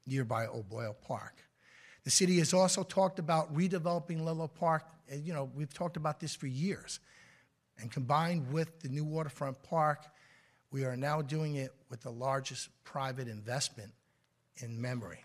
[0.06, 1.34] nearby O'Boyle Park.
[2.04, 4.84] The city has also talked about redeveloping Ludlow Park.
[5.12, 7.00] You know, we've talked about this for years.
[7.80, 10.04] And combined with the new waterfront park,
[10.70, 13.92] we are now doing it with the largest private investment
[14.56, 15.24] in memory.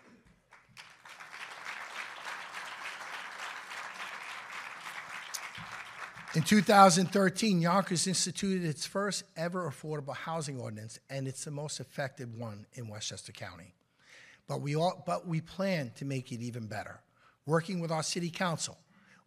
[6.34, 12.34] In 2013, Yonkers instituted its first ever affordable housing ordinance, and it's the most effective
[12.34, 13.76] one in Westchester County
[14.48, 17.00] but we, all, but we plan to make it even better.
[17.46, 18.76] Working with our city council,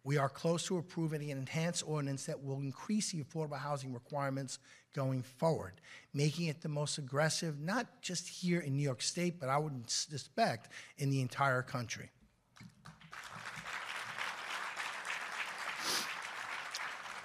[0.04, 4.58] we are close to approving an enhanced ordinance that will increase the affordable housing requirements
[4.94, 5.74] going forward,
[6.14, 9.88] making it the most aggressive, not just here in New York State, but I would
[9.90, 12.10] suspect in the entire country.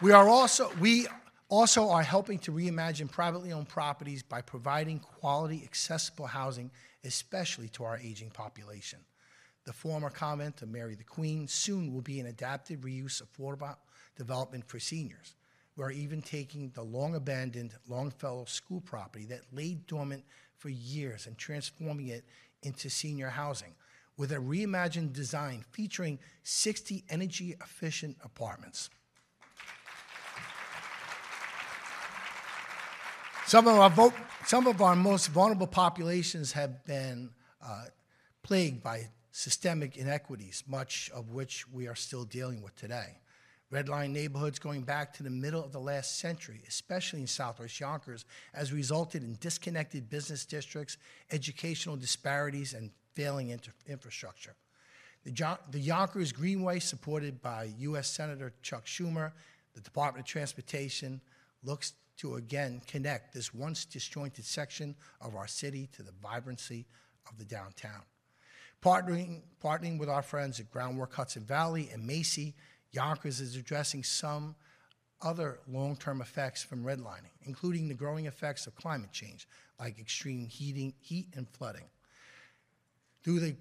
[0.01, 1.07] We are also, we
[1.47, 6.71] also are helping to reimagine privately owned properties by providing quality, accessible housing
[7.05, 8.99] especially to our aging population.
[9.65, 13.75] The former convent of Mary the Queen soon will be an adapted reuse affordable
[14.15, 15.33] development for seniors.
[15.75, 20.23] We're even taking the long abandoned Longfellow school property that lay dormant
[20.57, 22.23] for years and transforming it
[22.61, 23.73] into senior housing
[24.17, 28.89] with a reimagined design featuring 60 energy efficient apartments.
[33.47, 34.13] Some of our,
[34.45, 37.85] some of our most vulnerable populations have been uh,
[38.41, 43.17] plagued by systemic inequities, much of which we are still dealing with today.
[43.69, 48.23] Redline neighborhoods going back to the middle of the last century, especially in Southwest Yonkers,
[48.53, 50.95] has resulted in disconnected business districts,
[51.31, 54.55] educational disparities, and failing inter- infrastructure.
[55.25, 58.07] The, jo- the Yonkers Greenway, supported by U.S.
[58.07, 59.33] Senator Chuck Schumer,
[59.73, 61.19] the Department of Transportation,
[61.61, 66.85] looks to again connect this once disjointed section of our city to the vibrancy
[67.29, 68.03] of the downtown.
[68.85, 72.53] Partnering, with our friends at Groundwork Hudson Valley and Macy,
[72.91, 74.55] Yonkers is addressing some
[75.23, 79.47] other long term effects from redlining, including the growing effects of climate change,
[79.79, 81.85] like extreme heating, heat and flooding.
[83.23, 83.55] Through the,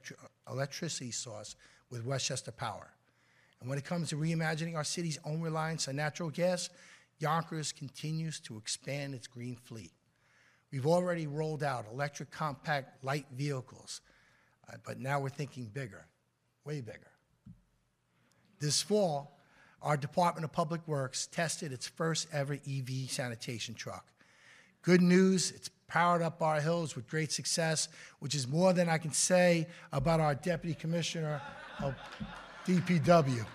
[0.50, 1.56] electricity source
[1.90, 2.94] with Westchester Power.
[3.60, 6.70] And when it comes to reimagining our city's own reliance on natural gas,
[7.20, 9.92] Yonkers continues to expand its green fleet.
[10.72, 14.02] We've already rolled out electric compact light vehicles,
[14.72, 16.06] uh, but now we're thinking bigger,
[16.64, 17.12] way bigger.
[18.60, 19.39] This fall,
[19.82, 24.06] our Department of Public Works tested its first ever EV sanitation truck.
[24.82, 28.98] Good news, it's powered up our hills with great success, which is more than I
[28.98, 31.42] can say about our Deputy Commissioner
[31.82, 31.96] of
[32.66, 33.46] DPW.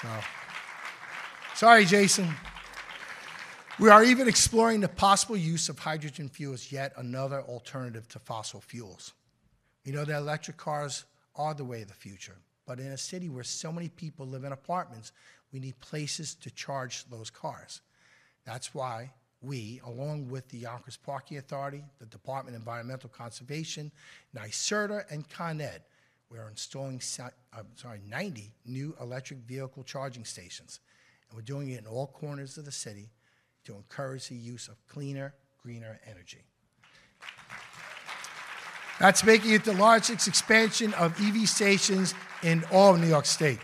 [0.00, 0.08] So,
[1.54, 2.34] sorry, Jason.
[3.78, 8.18] We are even exploring the possible use of hydrogen fuel as yet another alternative to
[8.18, 9.12] fossil fuels.
[9.84, 11.04] We know that electric cars
[11.36, 12.36] are the way of the future,
[12.66, 15.12] but in a city where so many people live in apartments,
[15.52, 17.80] we need places to charge those cars.
[18.44, 23.92] That's why we, along with the Yonkers Parking Authority, the Department of Environmental Conservation,
[24.36, 25.82] NYSERDA, and Con Ed,
[26.30, 30.80] we're installing uh, sorry, 90 new electric vehicle charging stations.
[31.28, 33.10] And we're doing it in all corners of the city
[33.64, 36.44] to encourage the use of cleaner, greener energy.
[38.98, 43.58] That's making it the largest expansion of EV stations in all of New York State.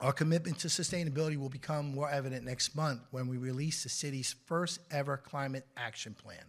[0.00, 4.36] Our commitment to sustainability will become more evident next month when we release the city's
[4.46, 6.44] first ever climate action plan.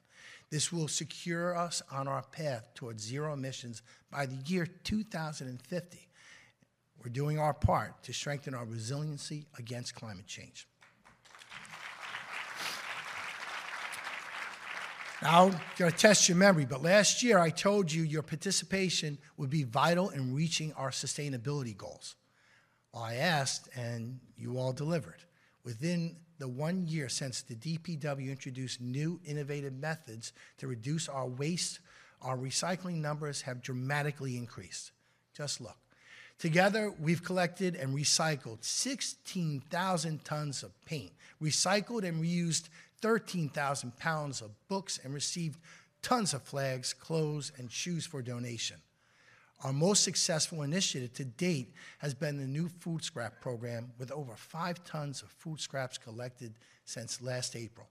[0.51, 3.81] This will secure us on our path towards zero emissions
[4.11, 6.07] by the year 2050.
[7.03, 10.67] We're doing our part to strengthen our resiliency against climate change.
[15.21, 19.17] Now, I'm going to test your memory, but last year I told you your participation
[19.35, 22.15] would be vital in reaching our sustainability goals.
[22.93, 25.21] Well, I asked, and you all delivered.
[25.65, 31.79] Within the one year since the DPW introduced new innovative methods to reduce our waste,
[32.21, 34.91] our recycling numbers have dramatically increased.
[35.35, 35.77] Just look.
[36.37, 41.11] Together, we've collected and recycled 16,000 tons of paint,
[41.41, 42.69] recycled and reused
[43.01, 45.59] 13,000 pounds of books, and received
[46.01, 48.77] tons of flags, clothes, and shoes for donation.
[49.63, 54.35] Our most successful initiative to date has been the new food scrap program with over
[54.35, 56.53] five tons of food scraps collected
[56.85, 57.89] since last April.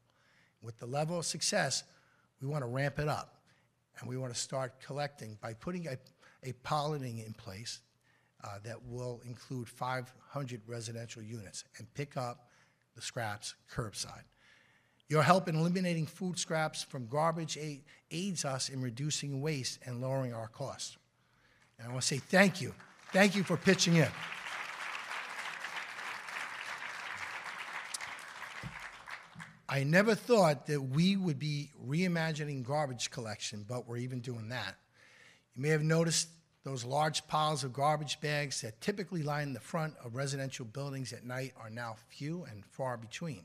[0.63, 1.85] With the level of success,
[2.41, 3.43] we want to ramp it up
[4.01, 5.99] and we want to start collecting by putting a,
[6.43, 7.81] a piloting in place
[8.45, 12.49] uh, that will include 500 residential units and pick up
[12.95, 14.25] the scraps curbside.
[15.09, 17.57] Your help in eliminating food scraps from garbage
[18.11, 20.99] aids us in reducing waste and lowering our costs.
[21.79, 22.75] And I want to say thank you.
[23.13, 24.09] Thank you for pitching in.
[29.71, 34.77] I never thought that we would be reimagining garbage collection, but we're even doing that.
[35.55, 36.29] You may have noticed
[36.65, 41.25] those large piles of garbage bags that typically line the front of residential buildings at
[41.25, 43.45] night are now few and far between.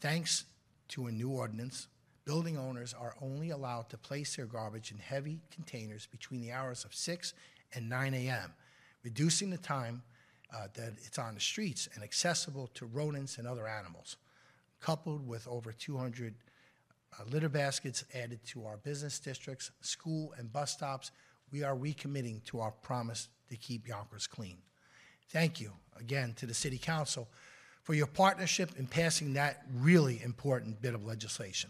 [0.00, 0.44] Thanks
[0.88, 1.86] to a new ordinance,
[2.24, 6.86] building owners are only allowed to place their garbage in heavy containers between the hours
[6.86, 7.34] of 6
[7.74, 8.54] and 9 a.m.,
[9.04, 10.02] reducing the time
[10.54, 14.16] uh, that it's on the streets and accessible to rodents and other animals.
[14.80, 16.34] Coupled with over 200
[17.18, 21.10] uh, litter baskets added to our business districts, school, and bus stops,
[21.52, 24.56] we are recommitting to our promise to keep Yonkers clean.
[25.28, 27.28] Thank you again to the City Council
[27.90, 31.68] for your partnership in passing that really important bit of legislation.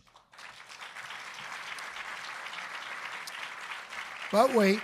[4.31, 4.81] But wait,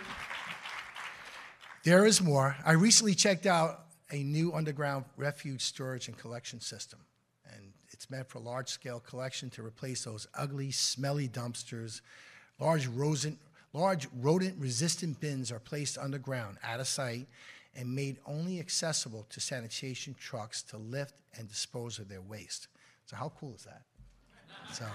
[1.85, 2.57] there is more.
[2.65, 7.01] I recently checked out a new underground refuge storage and collection system.
[7.53, 12.01] And it's meant for large scale collection to replace those ugly, smelly dumpsters.
[12.59, 13.39] Large rodent,
[13.75, 17.27] large rodent resistant bins are placed underground out of sight
[17.77, 22.69] and made only accessible to sanitation trucks to lift and dispose of their waste.
[23.05, 23.83] So, how cool is that?
[24.73, 24.87] So.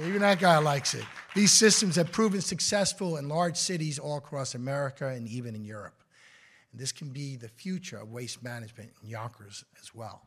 [0.00, 1.04] Even that guy likes it.
[1.34, 6.02] These systems have proven successful in large cities all across America and even in Europe.
[6.72, 10.22] And this can be the future of waste management in Yonkers as well.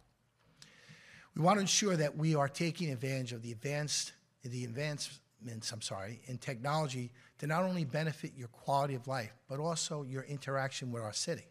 [1.36, 4.14] We want to ensure that we are taking advantage of the advanced
[4.44, 4.66] the
[5.72, 10.24] I'm sorry, in technology to not only benefit your quality of life, but also your
[10.24, 11.46] interaction with our city.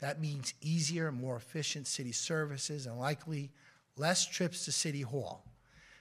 [0.00, 3.50] That means easier, more efficient city services and likely
[3.96, 5.44] less trips to City Hall.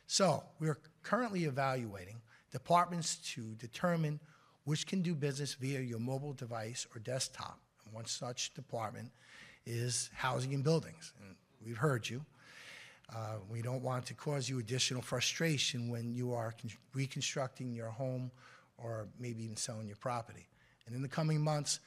[0.08, 4.20] So we're currently evaluating departments to determine
[4.64, 7.60] which can do business via your mobile device or desktop.
[7.86, 9.12] And one such department
[9.66, 11.14] is housing and buildings.
[11.22, 12.26] And we've heard you.
[13.14, 16.54] Uh, we don't want to cause you additional frustration when you are
[16.94, 18.32] reconstructing your home
[18.78, 20.48] or maybe even selling your property.
[20.86, 21.80] And in the coming months,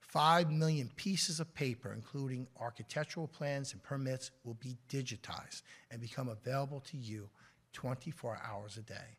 [0.00, 6.28] 5 million pieces of paper, including architectural plans and permits, will be digitized and become
[6.28, 7.28] available to you
[7.72, 9.16] 24 hours a day.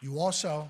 [0.00, 0.68] You also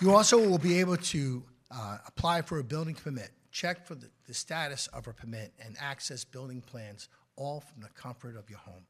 [0.00, 4.10] You also will be able to uh, apply for a building permit, check for the,
[4.26, 8.58] the status of a permit, and access building plans all from the comfort of your
[8.58, 8.84] home.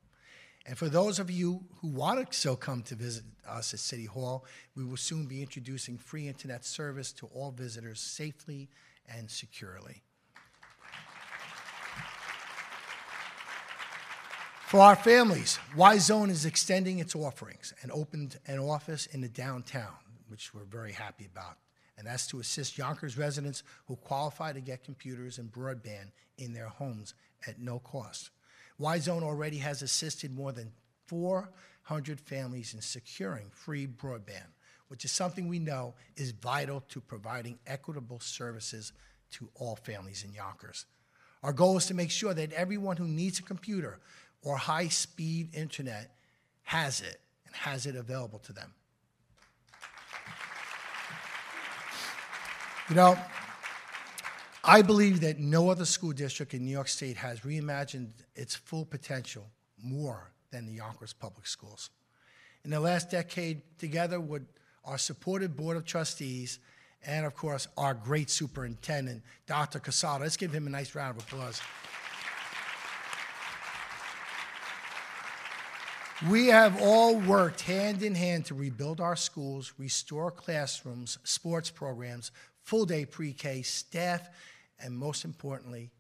[0.67, 4.07] And for those of you who want to still come to visit us at City
[4.07, 8.71] Hall, we will soon be introducing free internet service to all visitors safely
[9.07, 10.03] and securely.
[14.67, 19.29] For our families, Y Zone is extending its offerings and opened an office in the
[19.29, 19.93] downtown,
[20.29, 21.59] which we're very happy about.
[21.97, 26.68] And that's to assist Yonkers residents who qualify to get computers and broadband in their
[26.68, 27.14] homes
[27.47, 28.30] at no cost.
[28.78, 30.72] Y Zone already has assisted more than
[31.07, 34.51] 400 families in securing free broadband,
[34.88, 38.92] which is something we know is vital to providing equitable services
[39.30, 40.86] to all families in Yonkers.
[41.42, 44.01] Our goal is to make sure that everyone who needs a computer
[44.42, 46.16] or high speed internet
[46.62, 48.72] has it and has it available to them.
[52.91, 53.18] You know,
[54.62, 58.85] I believe that no other school district in New York State has reimagined its full
[58.85, 59.47] potential
[59.82, 61.89] more than the Yonkers Public Schools.
[62.62, 64.43] In the last decade, together with
[64.85, 66.59] our supported Board of Trustees
[67.07, 69.80] and, of course, our great superintendent, Dr.
[69.80, 71.62] Quezada, let's give him a nice round of applause.
[76.28, 82.30] We have all worked hand in hand to rebuild our schools, restore classrooms, sports programs,
[82.65, 84.29] full day pre K staff,
[84.81, 85.91] and most importantly,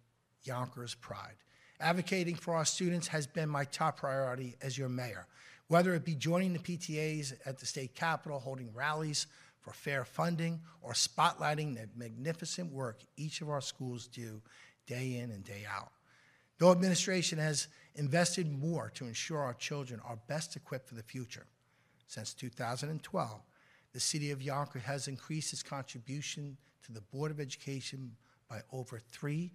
[0.42, 1.36] Yonkers pride.
[1.80, 5.26] Advocating for our students has been my top priority as your mayor,
[5.68, 9.26] whether it be joining the PTAs at the state capitol, holding rallies
[9.60, 14.42] for fair funding, or spotlighting the magnificent work each of our schools do
[14.86, 15.90] day in and day out.
[16.60, 21.46] No administration has invested more to ensure our children are best equipped for the future.
[22.06, 23.40] Since 2012,
[23.94, 28.10] the City of Yonkers has increased its contribution to the Board of Education
[28.50, 29.50] by over $350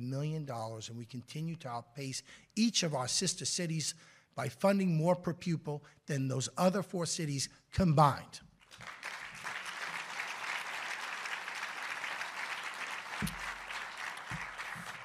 [0.00, 2.22] million, and we continue to outpace
[2.54, 3.94] each of our sister cities
[4.36, 8.40] by funding more per pupil than those other four cities combined.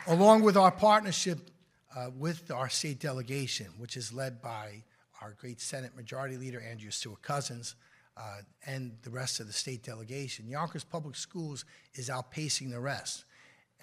[0.08, 1.50] Along with our partnership
[1.96, 4.84] uh, with our state delegation, which is led by
[5.26, 7.76] our great Senate Majority Leader, Andrea Stewart Cousins,
[8.16, 10.48] uh, and the rest of the state delegation.
[10.48, 11.66] Yonkers Public Schools
[11.96, 13.26] is outpacing the rest,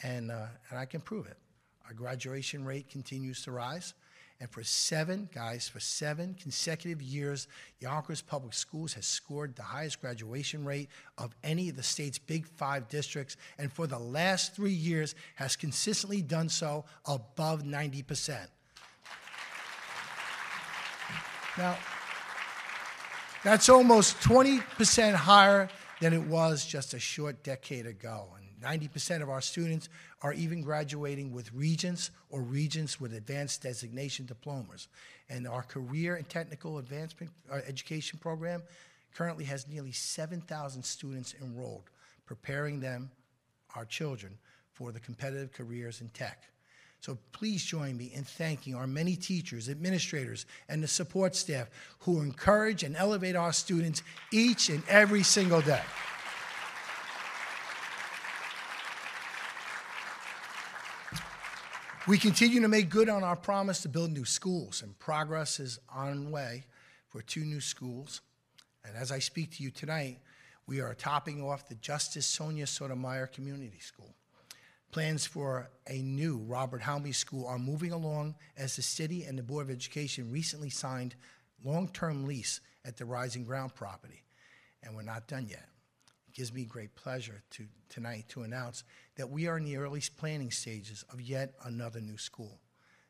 [0.05, 1.36] and, uh, and I can prove it.
[1.88, 3.95] Our graduation rate continues to rise.
[4.38, 7.49] And for seven, guys, for seven consecutive years,
[7.80, 12.47] Yonkers Public Schools has scored the highest graduation rate of any of the state's big
[12.47, 18.47] five districts, and for the last three years has consistently done so above 90%.
[21.59, 21.76] Now,
[23.44, 25.68] that's almost 20% higher
[26.00, 28.28] than it was just a short decade ago.
[28.36, 29.88] And 90% of our students
[30.22, 34.88] are even graduating with regents or regents with advanced designation diplomas.
[35.28, 38.62] And our career and technical advancement uh, education program
[39.14, 41.90] currently has nearly 7,000 students enrolled,
[42.24, 43.11] preparing them,
[43.76, 44.38] our children,
[44.72, 46.44] for the competitive careers in tech.
[47.03, 52.20] So please join me in thanking our many teachers, administrators, and the support staff who
[52.20, 55.82] encourage and elevate our students each and every single day.
[62.07, 65.80] We continue to make good on our promise to build new schools, and progress is
[65.92, 66.66] on way
[67.09, 68.20] for two new schools.
[68.84, 70.20] And as I speak to you tonight,
[70.68, 74.14] we are topping off the Justice Sonia Sotomayor Community School.
[74.93, 79.43] Plans for a new Robert Helmy School are moving along as the city and the
[79.43, 81.14] Board of Education recently signed
[81.64, 84.22] long-term lease at the Rising Ground property,
[84.82, 85.64] and we're not done yet.
[86.28, 88.84] It gives me great pleasure to, tonight to announce
[89.16, 92.61] that we are in the early planning stages of yet another new school.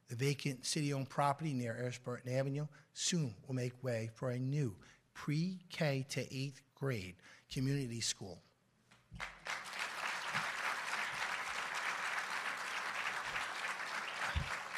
[0.09, 4.77] The vacant city-owned property near Ashburton Avenue soon will make way for a new
[5.15, 7.17] pre-K to eighth grade
[7.53, 8.39] community school.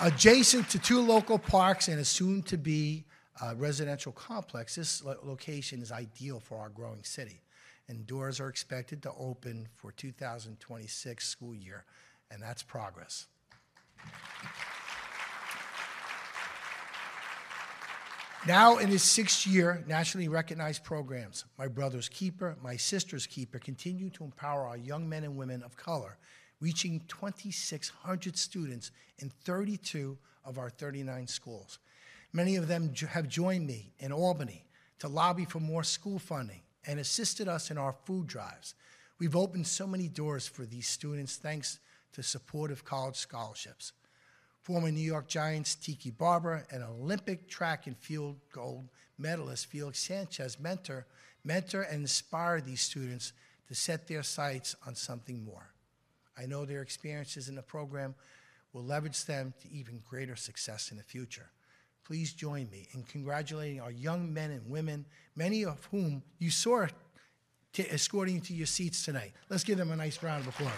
[0.00, 3.04] Adjacent to two local parks and a soon-to-be
[3.40, 7.40] uh, residential complex, this lo- location is ideal for our growing city.
[7.88, 11.84] And doors are expected to open for 2026 school year,
[12.30, 13.26] and that's progress.
[18.46, 24.10] Now in his sixth year, nationally recognized programs, My Brother's Keeper, My Sister's Keeper, continue
[24.10, 26.18] to empower our young men and women of color,
[26.64, 31.78] reaching 2,600 students in 32 of our 39 schools.
[32.32, 34.64] Many of them have joined me in Albany
[34.98, 38.74] to lobby for more school funding and assisted us in our food drives.
[39.18, 41.80] We've opened so many doors for these students thanks
[42.14, 43.92] to supportive college scholarships.
[44.62, 48.88] Former New York Giants Tiki Barber and Olympic track and field gold
[49.18, 51.04] medalist Felix Sanchez mentor,
[51.44, 53.34] mentor and inspire these students
[53.68, 55.73] to set their sights on something more.
[56.38, 58.14] I know their experiences in the program
[58.72, 61.50] will leverage them to even greater success in the future.
[62.04, 65.06] Please join me in congratulating our young men and women,
[65.36, 66.86] many of whom you saw
[67.78, 69.32] escorting you to your seats tonight.
[69.48, 70.72] Let's give them a nice round of applause.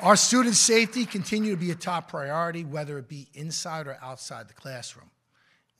[0.00, 4.46] Our student safety continue to be a top priority, whether it be inside or outside
[4.46, 5.10] the classroom.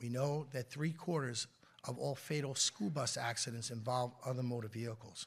[0.00, 1.46] We know that three quarters
[1.86, 5.26] of all fatal school bus accidents involve other motor vehicles.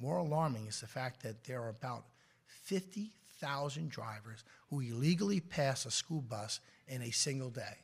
[0.00, 2.04] More alarming is the fact that there are about
[2.46, 7.78] 50,000 drivers who illegally pass a school bus in a single day.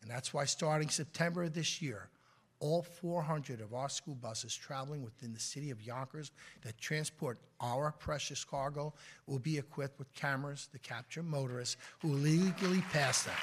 [0.00, 2.08] And that's why starting September of this year,
[2.58, 6.30] all 400 of our school buses traveling within the city of Yonkers
[6.62, 8.94] that transport our precious cargo
[9.26, 13.34] will be equipped with cameras to capture motorists who illegally pass them.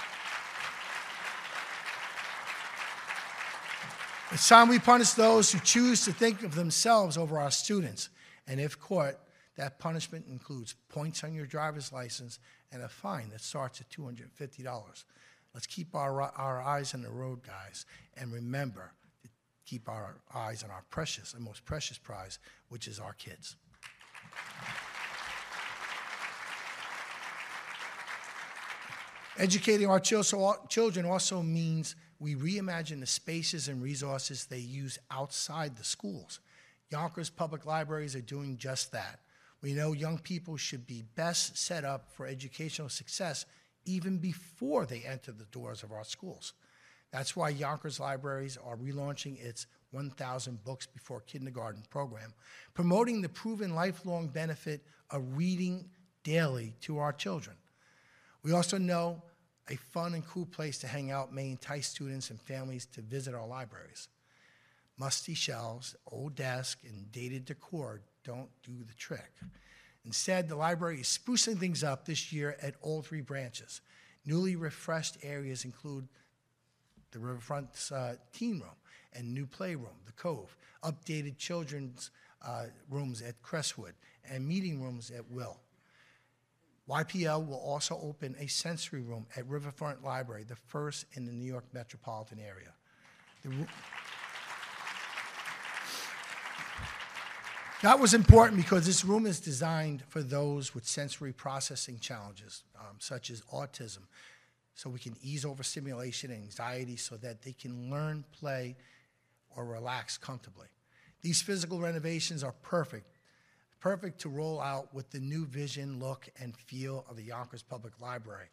[4.31, 8.09] It's time we punish those who choose to think of themselves over our students.
[8.47, 9.15] And if caught,
[9.57, 12.37] that punishment includes points on your driver's license
[12.71, 15.03] and a fine that starts at $250.
[15.55, 18.91] Let's keep our, our eyes on the road, guys, and remember
[19.23, 19.29] to
[19.65, 22.37] keep our eyes on our precious and most precious prize,
[22.69, 23.55] which is our kids.
[29.39, 35.83] Educating our children also means we reimagine the spaces and resources they use outside the
[35.83, 36.39] schools.
[36.91, 39.19] Yonkers Public Libraries are doing just that.
[39.61, 43.45] We know young people should be best set up for educational success
[43.85, 46.53] even before they enter the doors of our schools.
[47.11, 52.33] That's why Yonkers Libraries are relaunching its 1,000 Books Before Kindergarten program,
[52.73, 55.89] promoting the proven lifelong benefit of reading
[56.23, 57.55] daily to our children.
[58.43, 59.23] We also know
[59.69, 63.33] a fun and cool place to hang out may entice students and families to visit
[63.33, 64.07] our libraries.
[64.97, 69.31] Musty shelves, old desks, and dated decor don't do the trick.
[70.05, 73.81] Instead, the library is sprucing things up this year at all three branches.
[74.25, 76.07] Newly refreshed areas include
[77.11, 78.75] the Riverfront uh, Teen Room
[79.13, 82.11] and new playroom, the Cove, updated children's
[82.45, 83.93] uh, rooms at Crestwood,
[84.29, 85.59] and meeting rooms at Will.
[86.89, 91.45] YPL will also open a sensory room at Riverfront Library, the first in the New
[91.45, 92.73] York metropolitan area.
[97.81, 102.97] That was important because this room is designed for those with sensory processing challenges, um,
[102.97, 103.99] such as autism,
[104.73, 108.75] so we can ease overstimulation and anxiety so that they can learn, play,
[109.55, 110.67] or relax comfortably.
[111.21, 113.18] These physical renovations are perfect,
[113.79, 117.99] perfect to roll out with the new vision, look, and feel of the Yonkers Public
[118.01, 118.47] Library.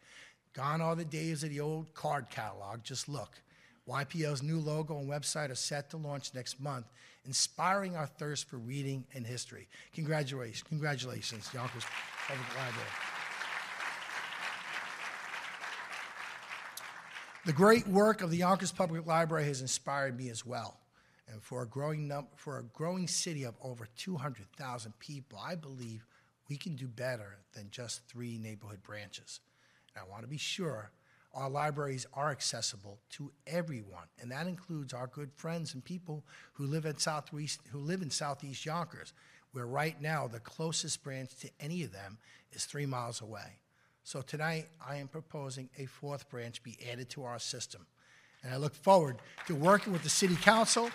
[0.52, 3.40] Gone are the days of the old card catalog, just look.
[3.88, 6.86] YPL's new logo and website are set to launch next month,
[7.24, 9.68] inspiring our thirst for reading and history.
[9.92, 11.84] Congratulations, congratulations, Yonkers
[12.26, 12.88] Public Library.
[17.44, 20.80] The great work of the Yonkers Public Library has inspired me as well.
[21.46, 26.04] For a growing num- for a growing city of over 200,000 people, I believe
[26.48, 29.38] we can do better than just three neighborhood branches.
[29.94, 30.90] And I want to be sure
[31.32, 36.24] our libraries are accessible to everyone, and that includes our good friends and people
[36.54, 39.12] who live in southeast who live in southeast Yonkers,
[39.52, 42.18] where right now the closest branch to any of them
[42.50, 43.60] is three miles away.
[44.02, 47.86] So tonight, I am proposing a fourth branch be added to our system.
[48.46, 49.16] And I look forward
[49.48, 50.88] to working with the City Council,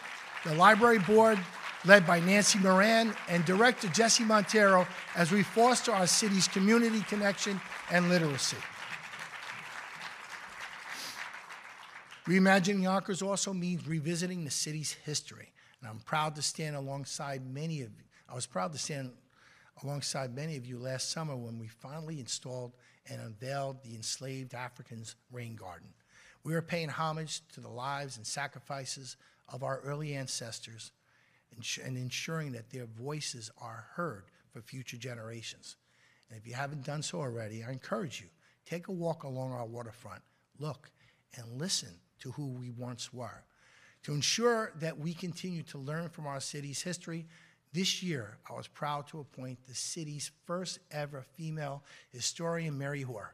[0.46, 1.38] the Library Board,
[1.84, 4.88] led by Nancy Moran, and Director Jesse Montero
[5.18, 7.60] as we foster our city's community connection
[7.92, 8.56] and literacy.
[12.26, 15.52] Reimagining Yonkers also means revisiting the city's history.
[15.82, 18.06] And I'm proud to stand alongside many of you.
[18.30, 19.12] I was proud to stand
[19.84, 22.72] alongside many of you last summer when we finally installed
[23.10, 25.90] and unveiled the enslaved Africans' rain garden.
[26.44, 29.18] We are paying homage to the lives and sacrifices
[29.48, 30.92] of our early ancestors
[31.84, 35.76] and ensuring that their voices are heard for future generations.
[36.30, 38.28] And if you haven't done so already, I encourage you,
[38.66, 40.22] take a walk along our waterfront,
[40.60, 40.90] look,
[41.36, 41.90] and listen
[42.20, 43.44] to who we once were.
[44.04, 47.28] To ensure that we continue to learn from our city's history,
[47.74, 53.34] this year I was proud to appoint the city's first ever female historian, Mary Hoare.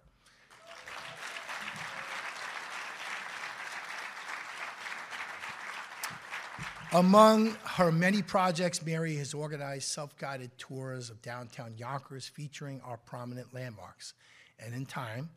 [6.94, 12.96] Among her many projects, Mary has organized self guided tours of downtown Yonkers featuring our
[12.96, 14.14] prominent landmarks.
[14.58, 15.30] And in time,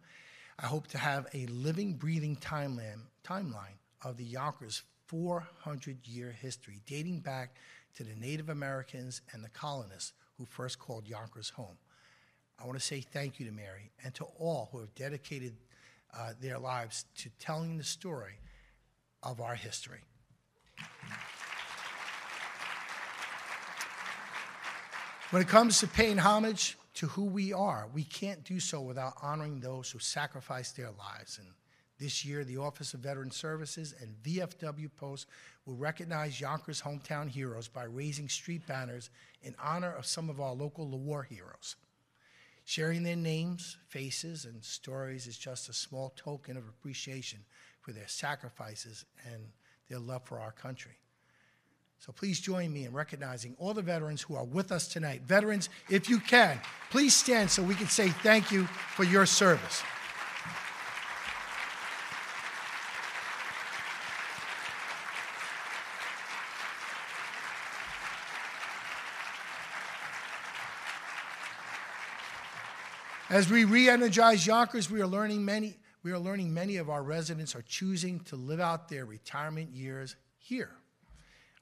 [0.61, 6.83] I hope to have a living, breathing timeline, timeline of the Yonkers 400 year history
[6.87, 7.57] dating back
[7.97, 11.77] to the Native Americans and the colonists who first called Yonkers home.
[12.61, 15.57] I want to say thank you to Mary and to all who have dedicated
[16.17, 18.39] uh, their lives to telling the story
[19.25, 20.01] of our history.
[25.31, 29.13] When it comes to paying homage to who we are, we can't do so without
[29.23, 31.39] honoring those who sacrificed their lives.
[31.39, 31.47] And
[32.01, 35.29] this year, the Office of Veteran Services and VFW Post
[35.67, 39.11] will recognize Yonkers' hometown heroes by raising street banners
[39.41, 41.77] in honor of some of our local war heroes.
[42.65, 47.39] Sharing their names, faces, and stories is just a small token of appreciation
[47.83, 49.45] for their sacrifices and
[49.89, 50.99] their love for our country.
[52.01, 55.21] So please join me in recognizing all the veterans who are with us tonight.
[55.27, 56.59] Veterans, if you can,
[56.91, 59.83] please stand so we can say thank you for your service.
[73.29, 77.55] As we re-energize Yonkers, we are learning many we are learning many of our residents
[77.55, 80.71] are choosing to live out their retirement years here.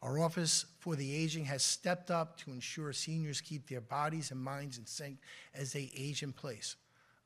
[0.00, 4.40] Our Office for the Aging has stepped up to ensure seniors keep their bodies and
[4.40, 5.18] minds in sync
[5.54, 6.76] as they age in place.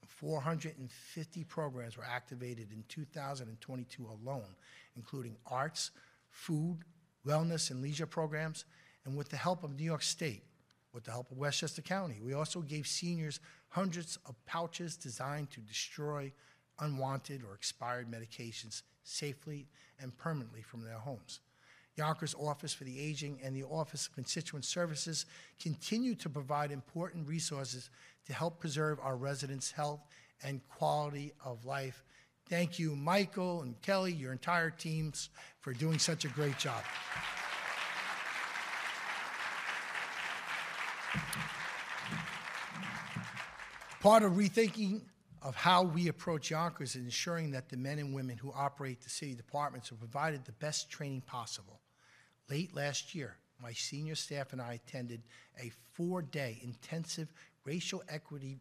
[0.07, 4.55] 450 programs were activated in 2022 alone,
[4.97, 5.91] including arts,
[6.31, 6.79] food,
[7.27, 8.64] wellness, and leisure programs,
[9.05, 10.45] and with the help of New York State,
[10.95, 12.20] with the help of Westchester County.
[12.25, 16.33] We also gave seniors hundreds of pouches designed to destroy
[16.79, 19.66] unwanted or expired medications safely
[20.01, 21.41] and permanently from their homes.
[21.97, 25.26] Yonkers Office for the Aging and the Office of Constituent Services
[25.61, 27.90] continue to provide important resources
[28.26, 30.01] to help preserve our residents' health
[30.43, 32.03] and quality of life.
[32.49, 35.30] Thank you, Michael and Kelly, your entire teams,
[35.61, 36.82] for doing such a great job.
[44.01, 45.03] Part of rethinking
[45.43, 49.11] of how we approach Yonkers is ensuring that the men and women who operate the
[49.11, 51.82] city departments are provided the best training possible.
[52.51, 55.22] Late last year, my senior staff and I attended
[55.59, 57.32] a four-day intensive
[57.64, 58.59] racial equity,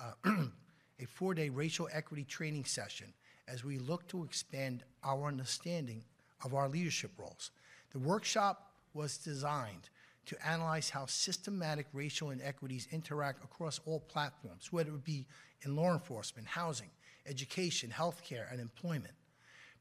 [0.00, 0.12] uh,
[1.00, 3.12] a four-day racial equity training session
[3.46, 6.02] as we look to expand our understanding
[6.44, 7.50] of our leadership roles.
[7.92, 9.90] The workshop was designed
[10.26, 15.26] to analyze how systematic racial inequities interact across all platforms, whether it be
[15.62, 16.90] in law enforcement, housing,
[17.26, 19.14] education, healthcare, and employment.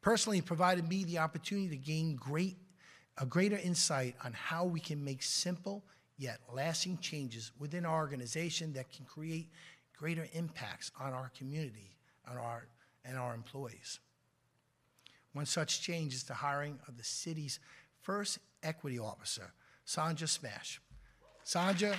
[0.01, 2.55] Personally, it provided me the opportunity to gain great,
[3.18, 5.84] a greater insight on how we can make simple
[6.18, 9.49] yet lasting changes within our organization that can create
[9.97, 11.97] greater impacts on our community
[12.30, 12.68] on our,
[13.05, 13.99] and our employees.
[15.34, 17.59] One such change is the hiring of the city's
[18.01, 19.53] first equity officer,
[19.86, 20.82] Sanja Smash.
[21.43, 21.95] Sandra.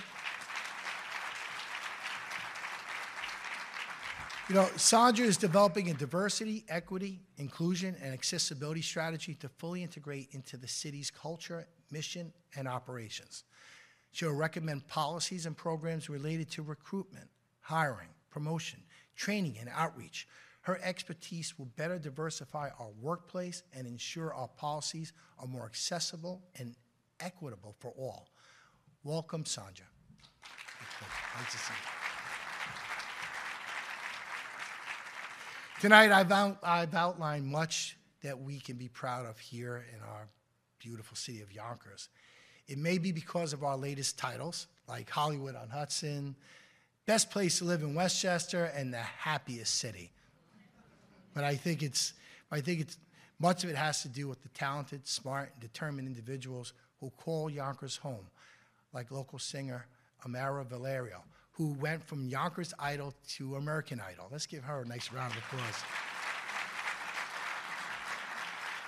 [4.49, 10.29] You know, Sandra is developing a diversity, equity, inclusion, and accessibility strategy to fully integrate
[10.31, 13.43] into the city's culture, mission, and operations.
[14.11, 17.29] She'll recommend policies and programs related to recruitment,
[17.61, 18.79] hiring, promotion,
[19.15, 20.27] training, and outreach.
[20.61, 26.75] Her expertise will better diversify our workplace and ensure our policies are more accessible and
[27.19, 28.29] equitable for all.
[29.03, 29.85] Welcome, Sandra.
[31.37, 31.98] Nice to see you.
[35.79, 40.27] Tonight, I've, out, I've outlined much that we can be proud of here in our
[40.77, 42.09] beautiful city of Yonkers.
[42.67, 46.35] It may be because of our latest titles, like Hollywood on Hudson,
[47.05, 50.11] Best Place to Live in Westchester, and The Happiest City.
[51.33, 52.11] But I think it's,
[52.51, 52.97] I think it's,
[53.39, 57.49] much of it has to do with the talented, smart, and determined individuals who call
[57.49, 58.27] Yonkers home,
[58.91, 59.85] like local singer
[60.25, 61.23] Amara Valerio,
[61.59, 64.29] who went from Yonkers Idol to American Idol.
[64.31, 65.83] Let's give her a nice round of applause.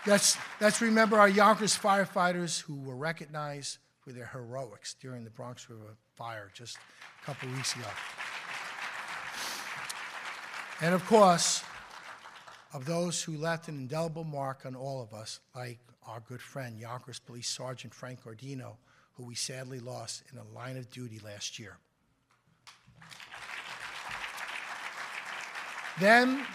[0.07, 5.69] Let's, let's remember our Yonkers firefighters who were recognized for their heroics during the Bronx
[5.69, 6.77] River fire just
[7.21, 7.89] a couple weeks ago.
[10.79, 11.65] And of course,
[12.73, 16.79] of those who left an indelible mark on all of us, like our good friend,
[16.79, 18.77] Yonkers Police Sergeant Frank Gorglione,
[19.15, 21.75] who we sadly lost in a line of duty last year.
[25.99, 26.45] Them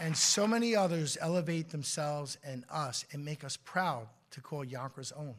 [0.00, 5.12] and so many others elevate themselves and us and make us proud to call Yonkers
[5.12, 5.34] own.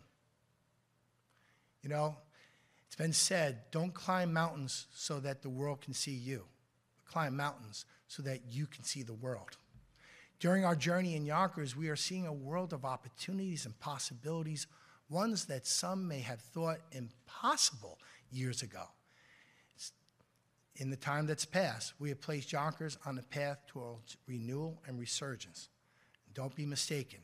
[1.82, 2.16] You know,
[2.88, 6.44] it's been said don't climb mountains so that the world can see you,
[7.06, 9.58] climb mountains so that you can see the world.
[10.40, 14.68] During our journey in Yonkers, we are seeing a world of opportunities and possibilities,
[15.10, 17.98] ones that some may have thought impossible
[18.32, 18.84] years ago.
[20.76, 25.00] In the time that's passed, we have placed Yonkers on the path towards renewal and
[25.00, 25.70] resurgence.
[26.34, 27.20] Don't be mistaken,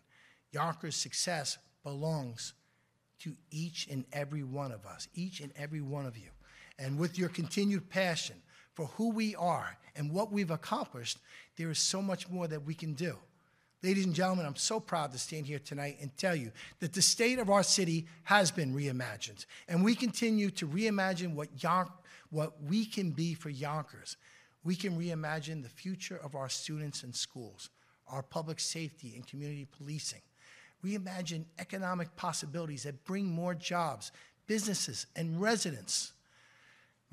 [0.51, 2.53] Yonkers' success belongs
[3.19, 6.29] to each and every one of us, each and every one of you.
[6.77, 8.37] And with your continued passion
[8.73, 11.17] for who we are and what we've accomplished,
[11.57, 13.17] there is so much more that we can do.
[13.81, 16.51] Ladies and gentlemen, I'm so proud to stand here tonight and tell you
[16.81, 21.47] that the state of our city has been reimagined, and we continue to reimagine what,
[22.29, 24.17] what we can be for Yonkers.
[24.65, 27.69] We can reimagine the future of our students and schools,
[28.09, 30.21] our public safety and community policing.
[30.85, 34.11] Reimagine economic possibilities that bring more jobs,
[34.45, 36.11] businesses, and residents.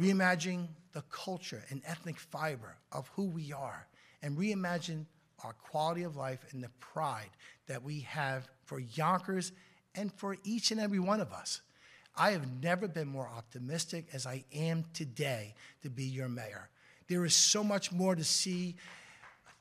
[0.00, 3.86] Reimagine the culture and ethnic fiber of who we are,
[4.20, 5.04] and reimagine
[5.46, 7.30] our quality of life and the pride
[7.68, 9.52] that we have for Yonkers
[9.94, 11.60] and for each and every one of us.
[12.16, 16.68] I have never been more optimistic as I am today to be your mayor.
[17.08, 18.74] There is so much more to see.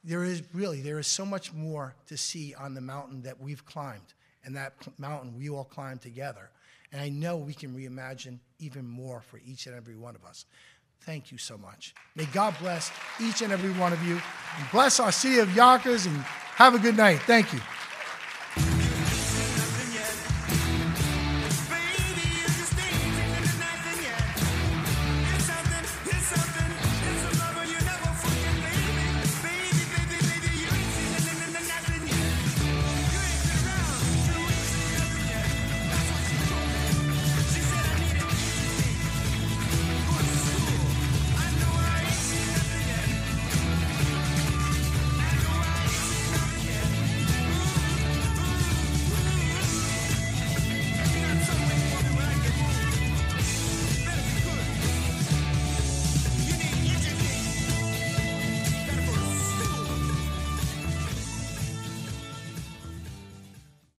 [0.03, 3.63] There is really, there is so much more to see on the mountain that we've
[3.65, 4.13] climbed,
[4.43, 6.49] and that mountain we all climbed together.
[6.91, 10.45] And I know we can reimagine even more for each and every one of us.
[11.01, 11.93] Thank you so much.
[12.15, 12.91] May God bless
[13.21, 14.19] each and every one of you,
[14.57, 16.15] and bless our city of Yonkers, and
[16.55, 17.19] have a good night.
[17.27, 17.59] Thank you.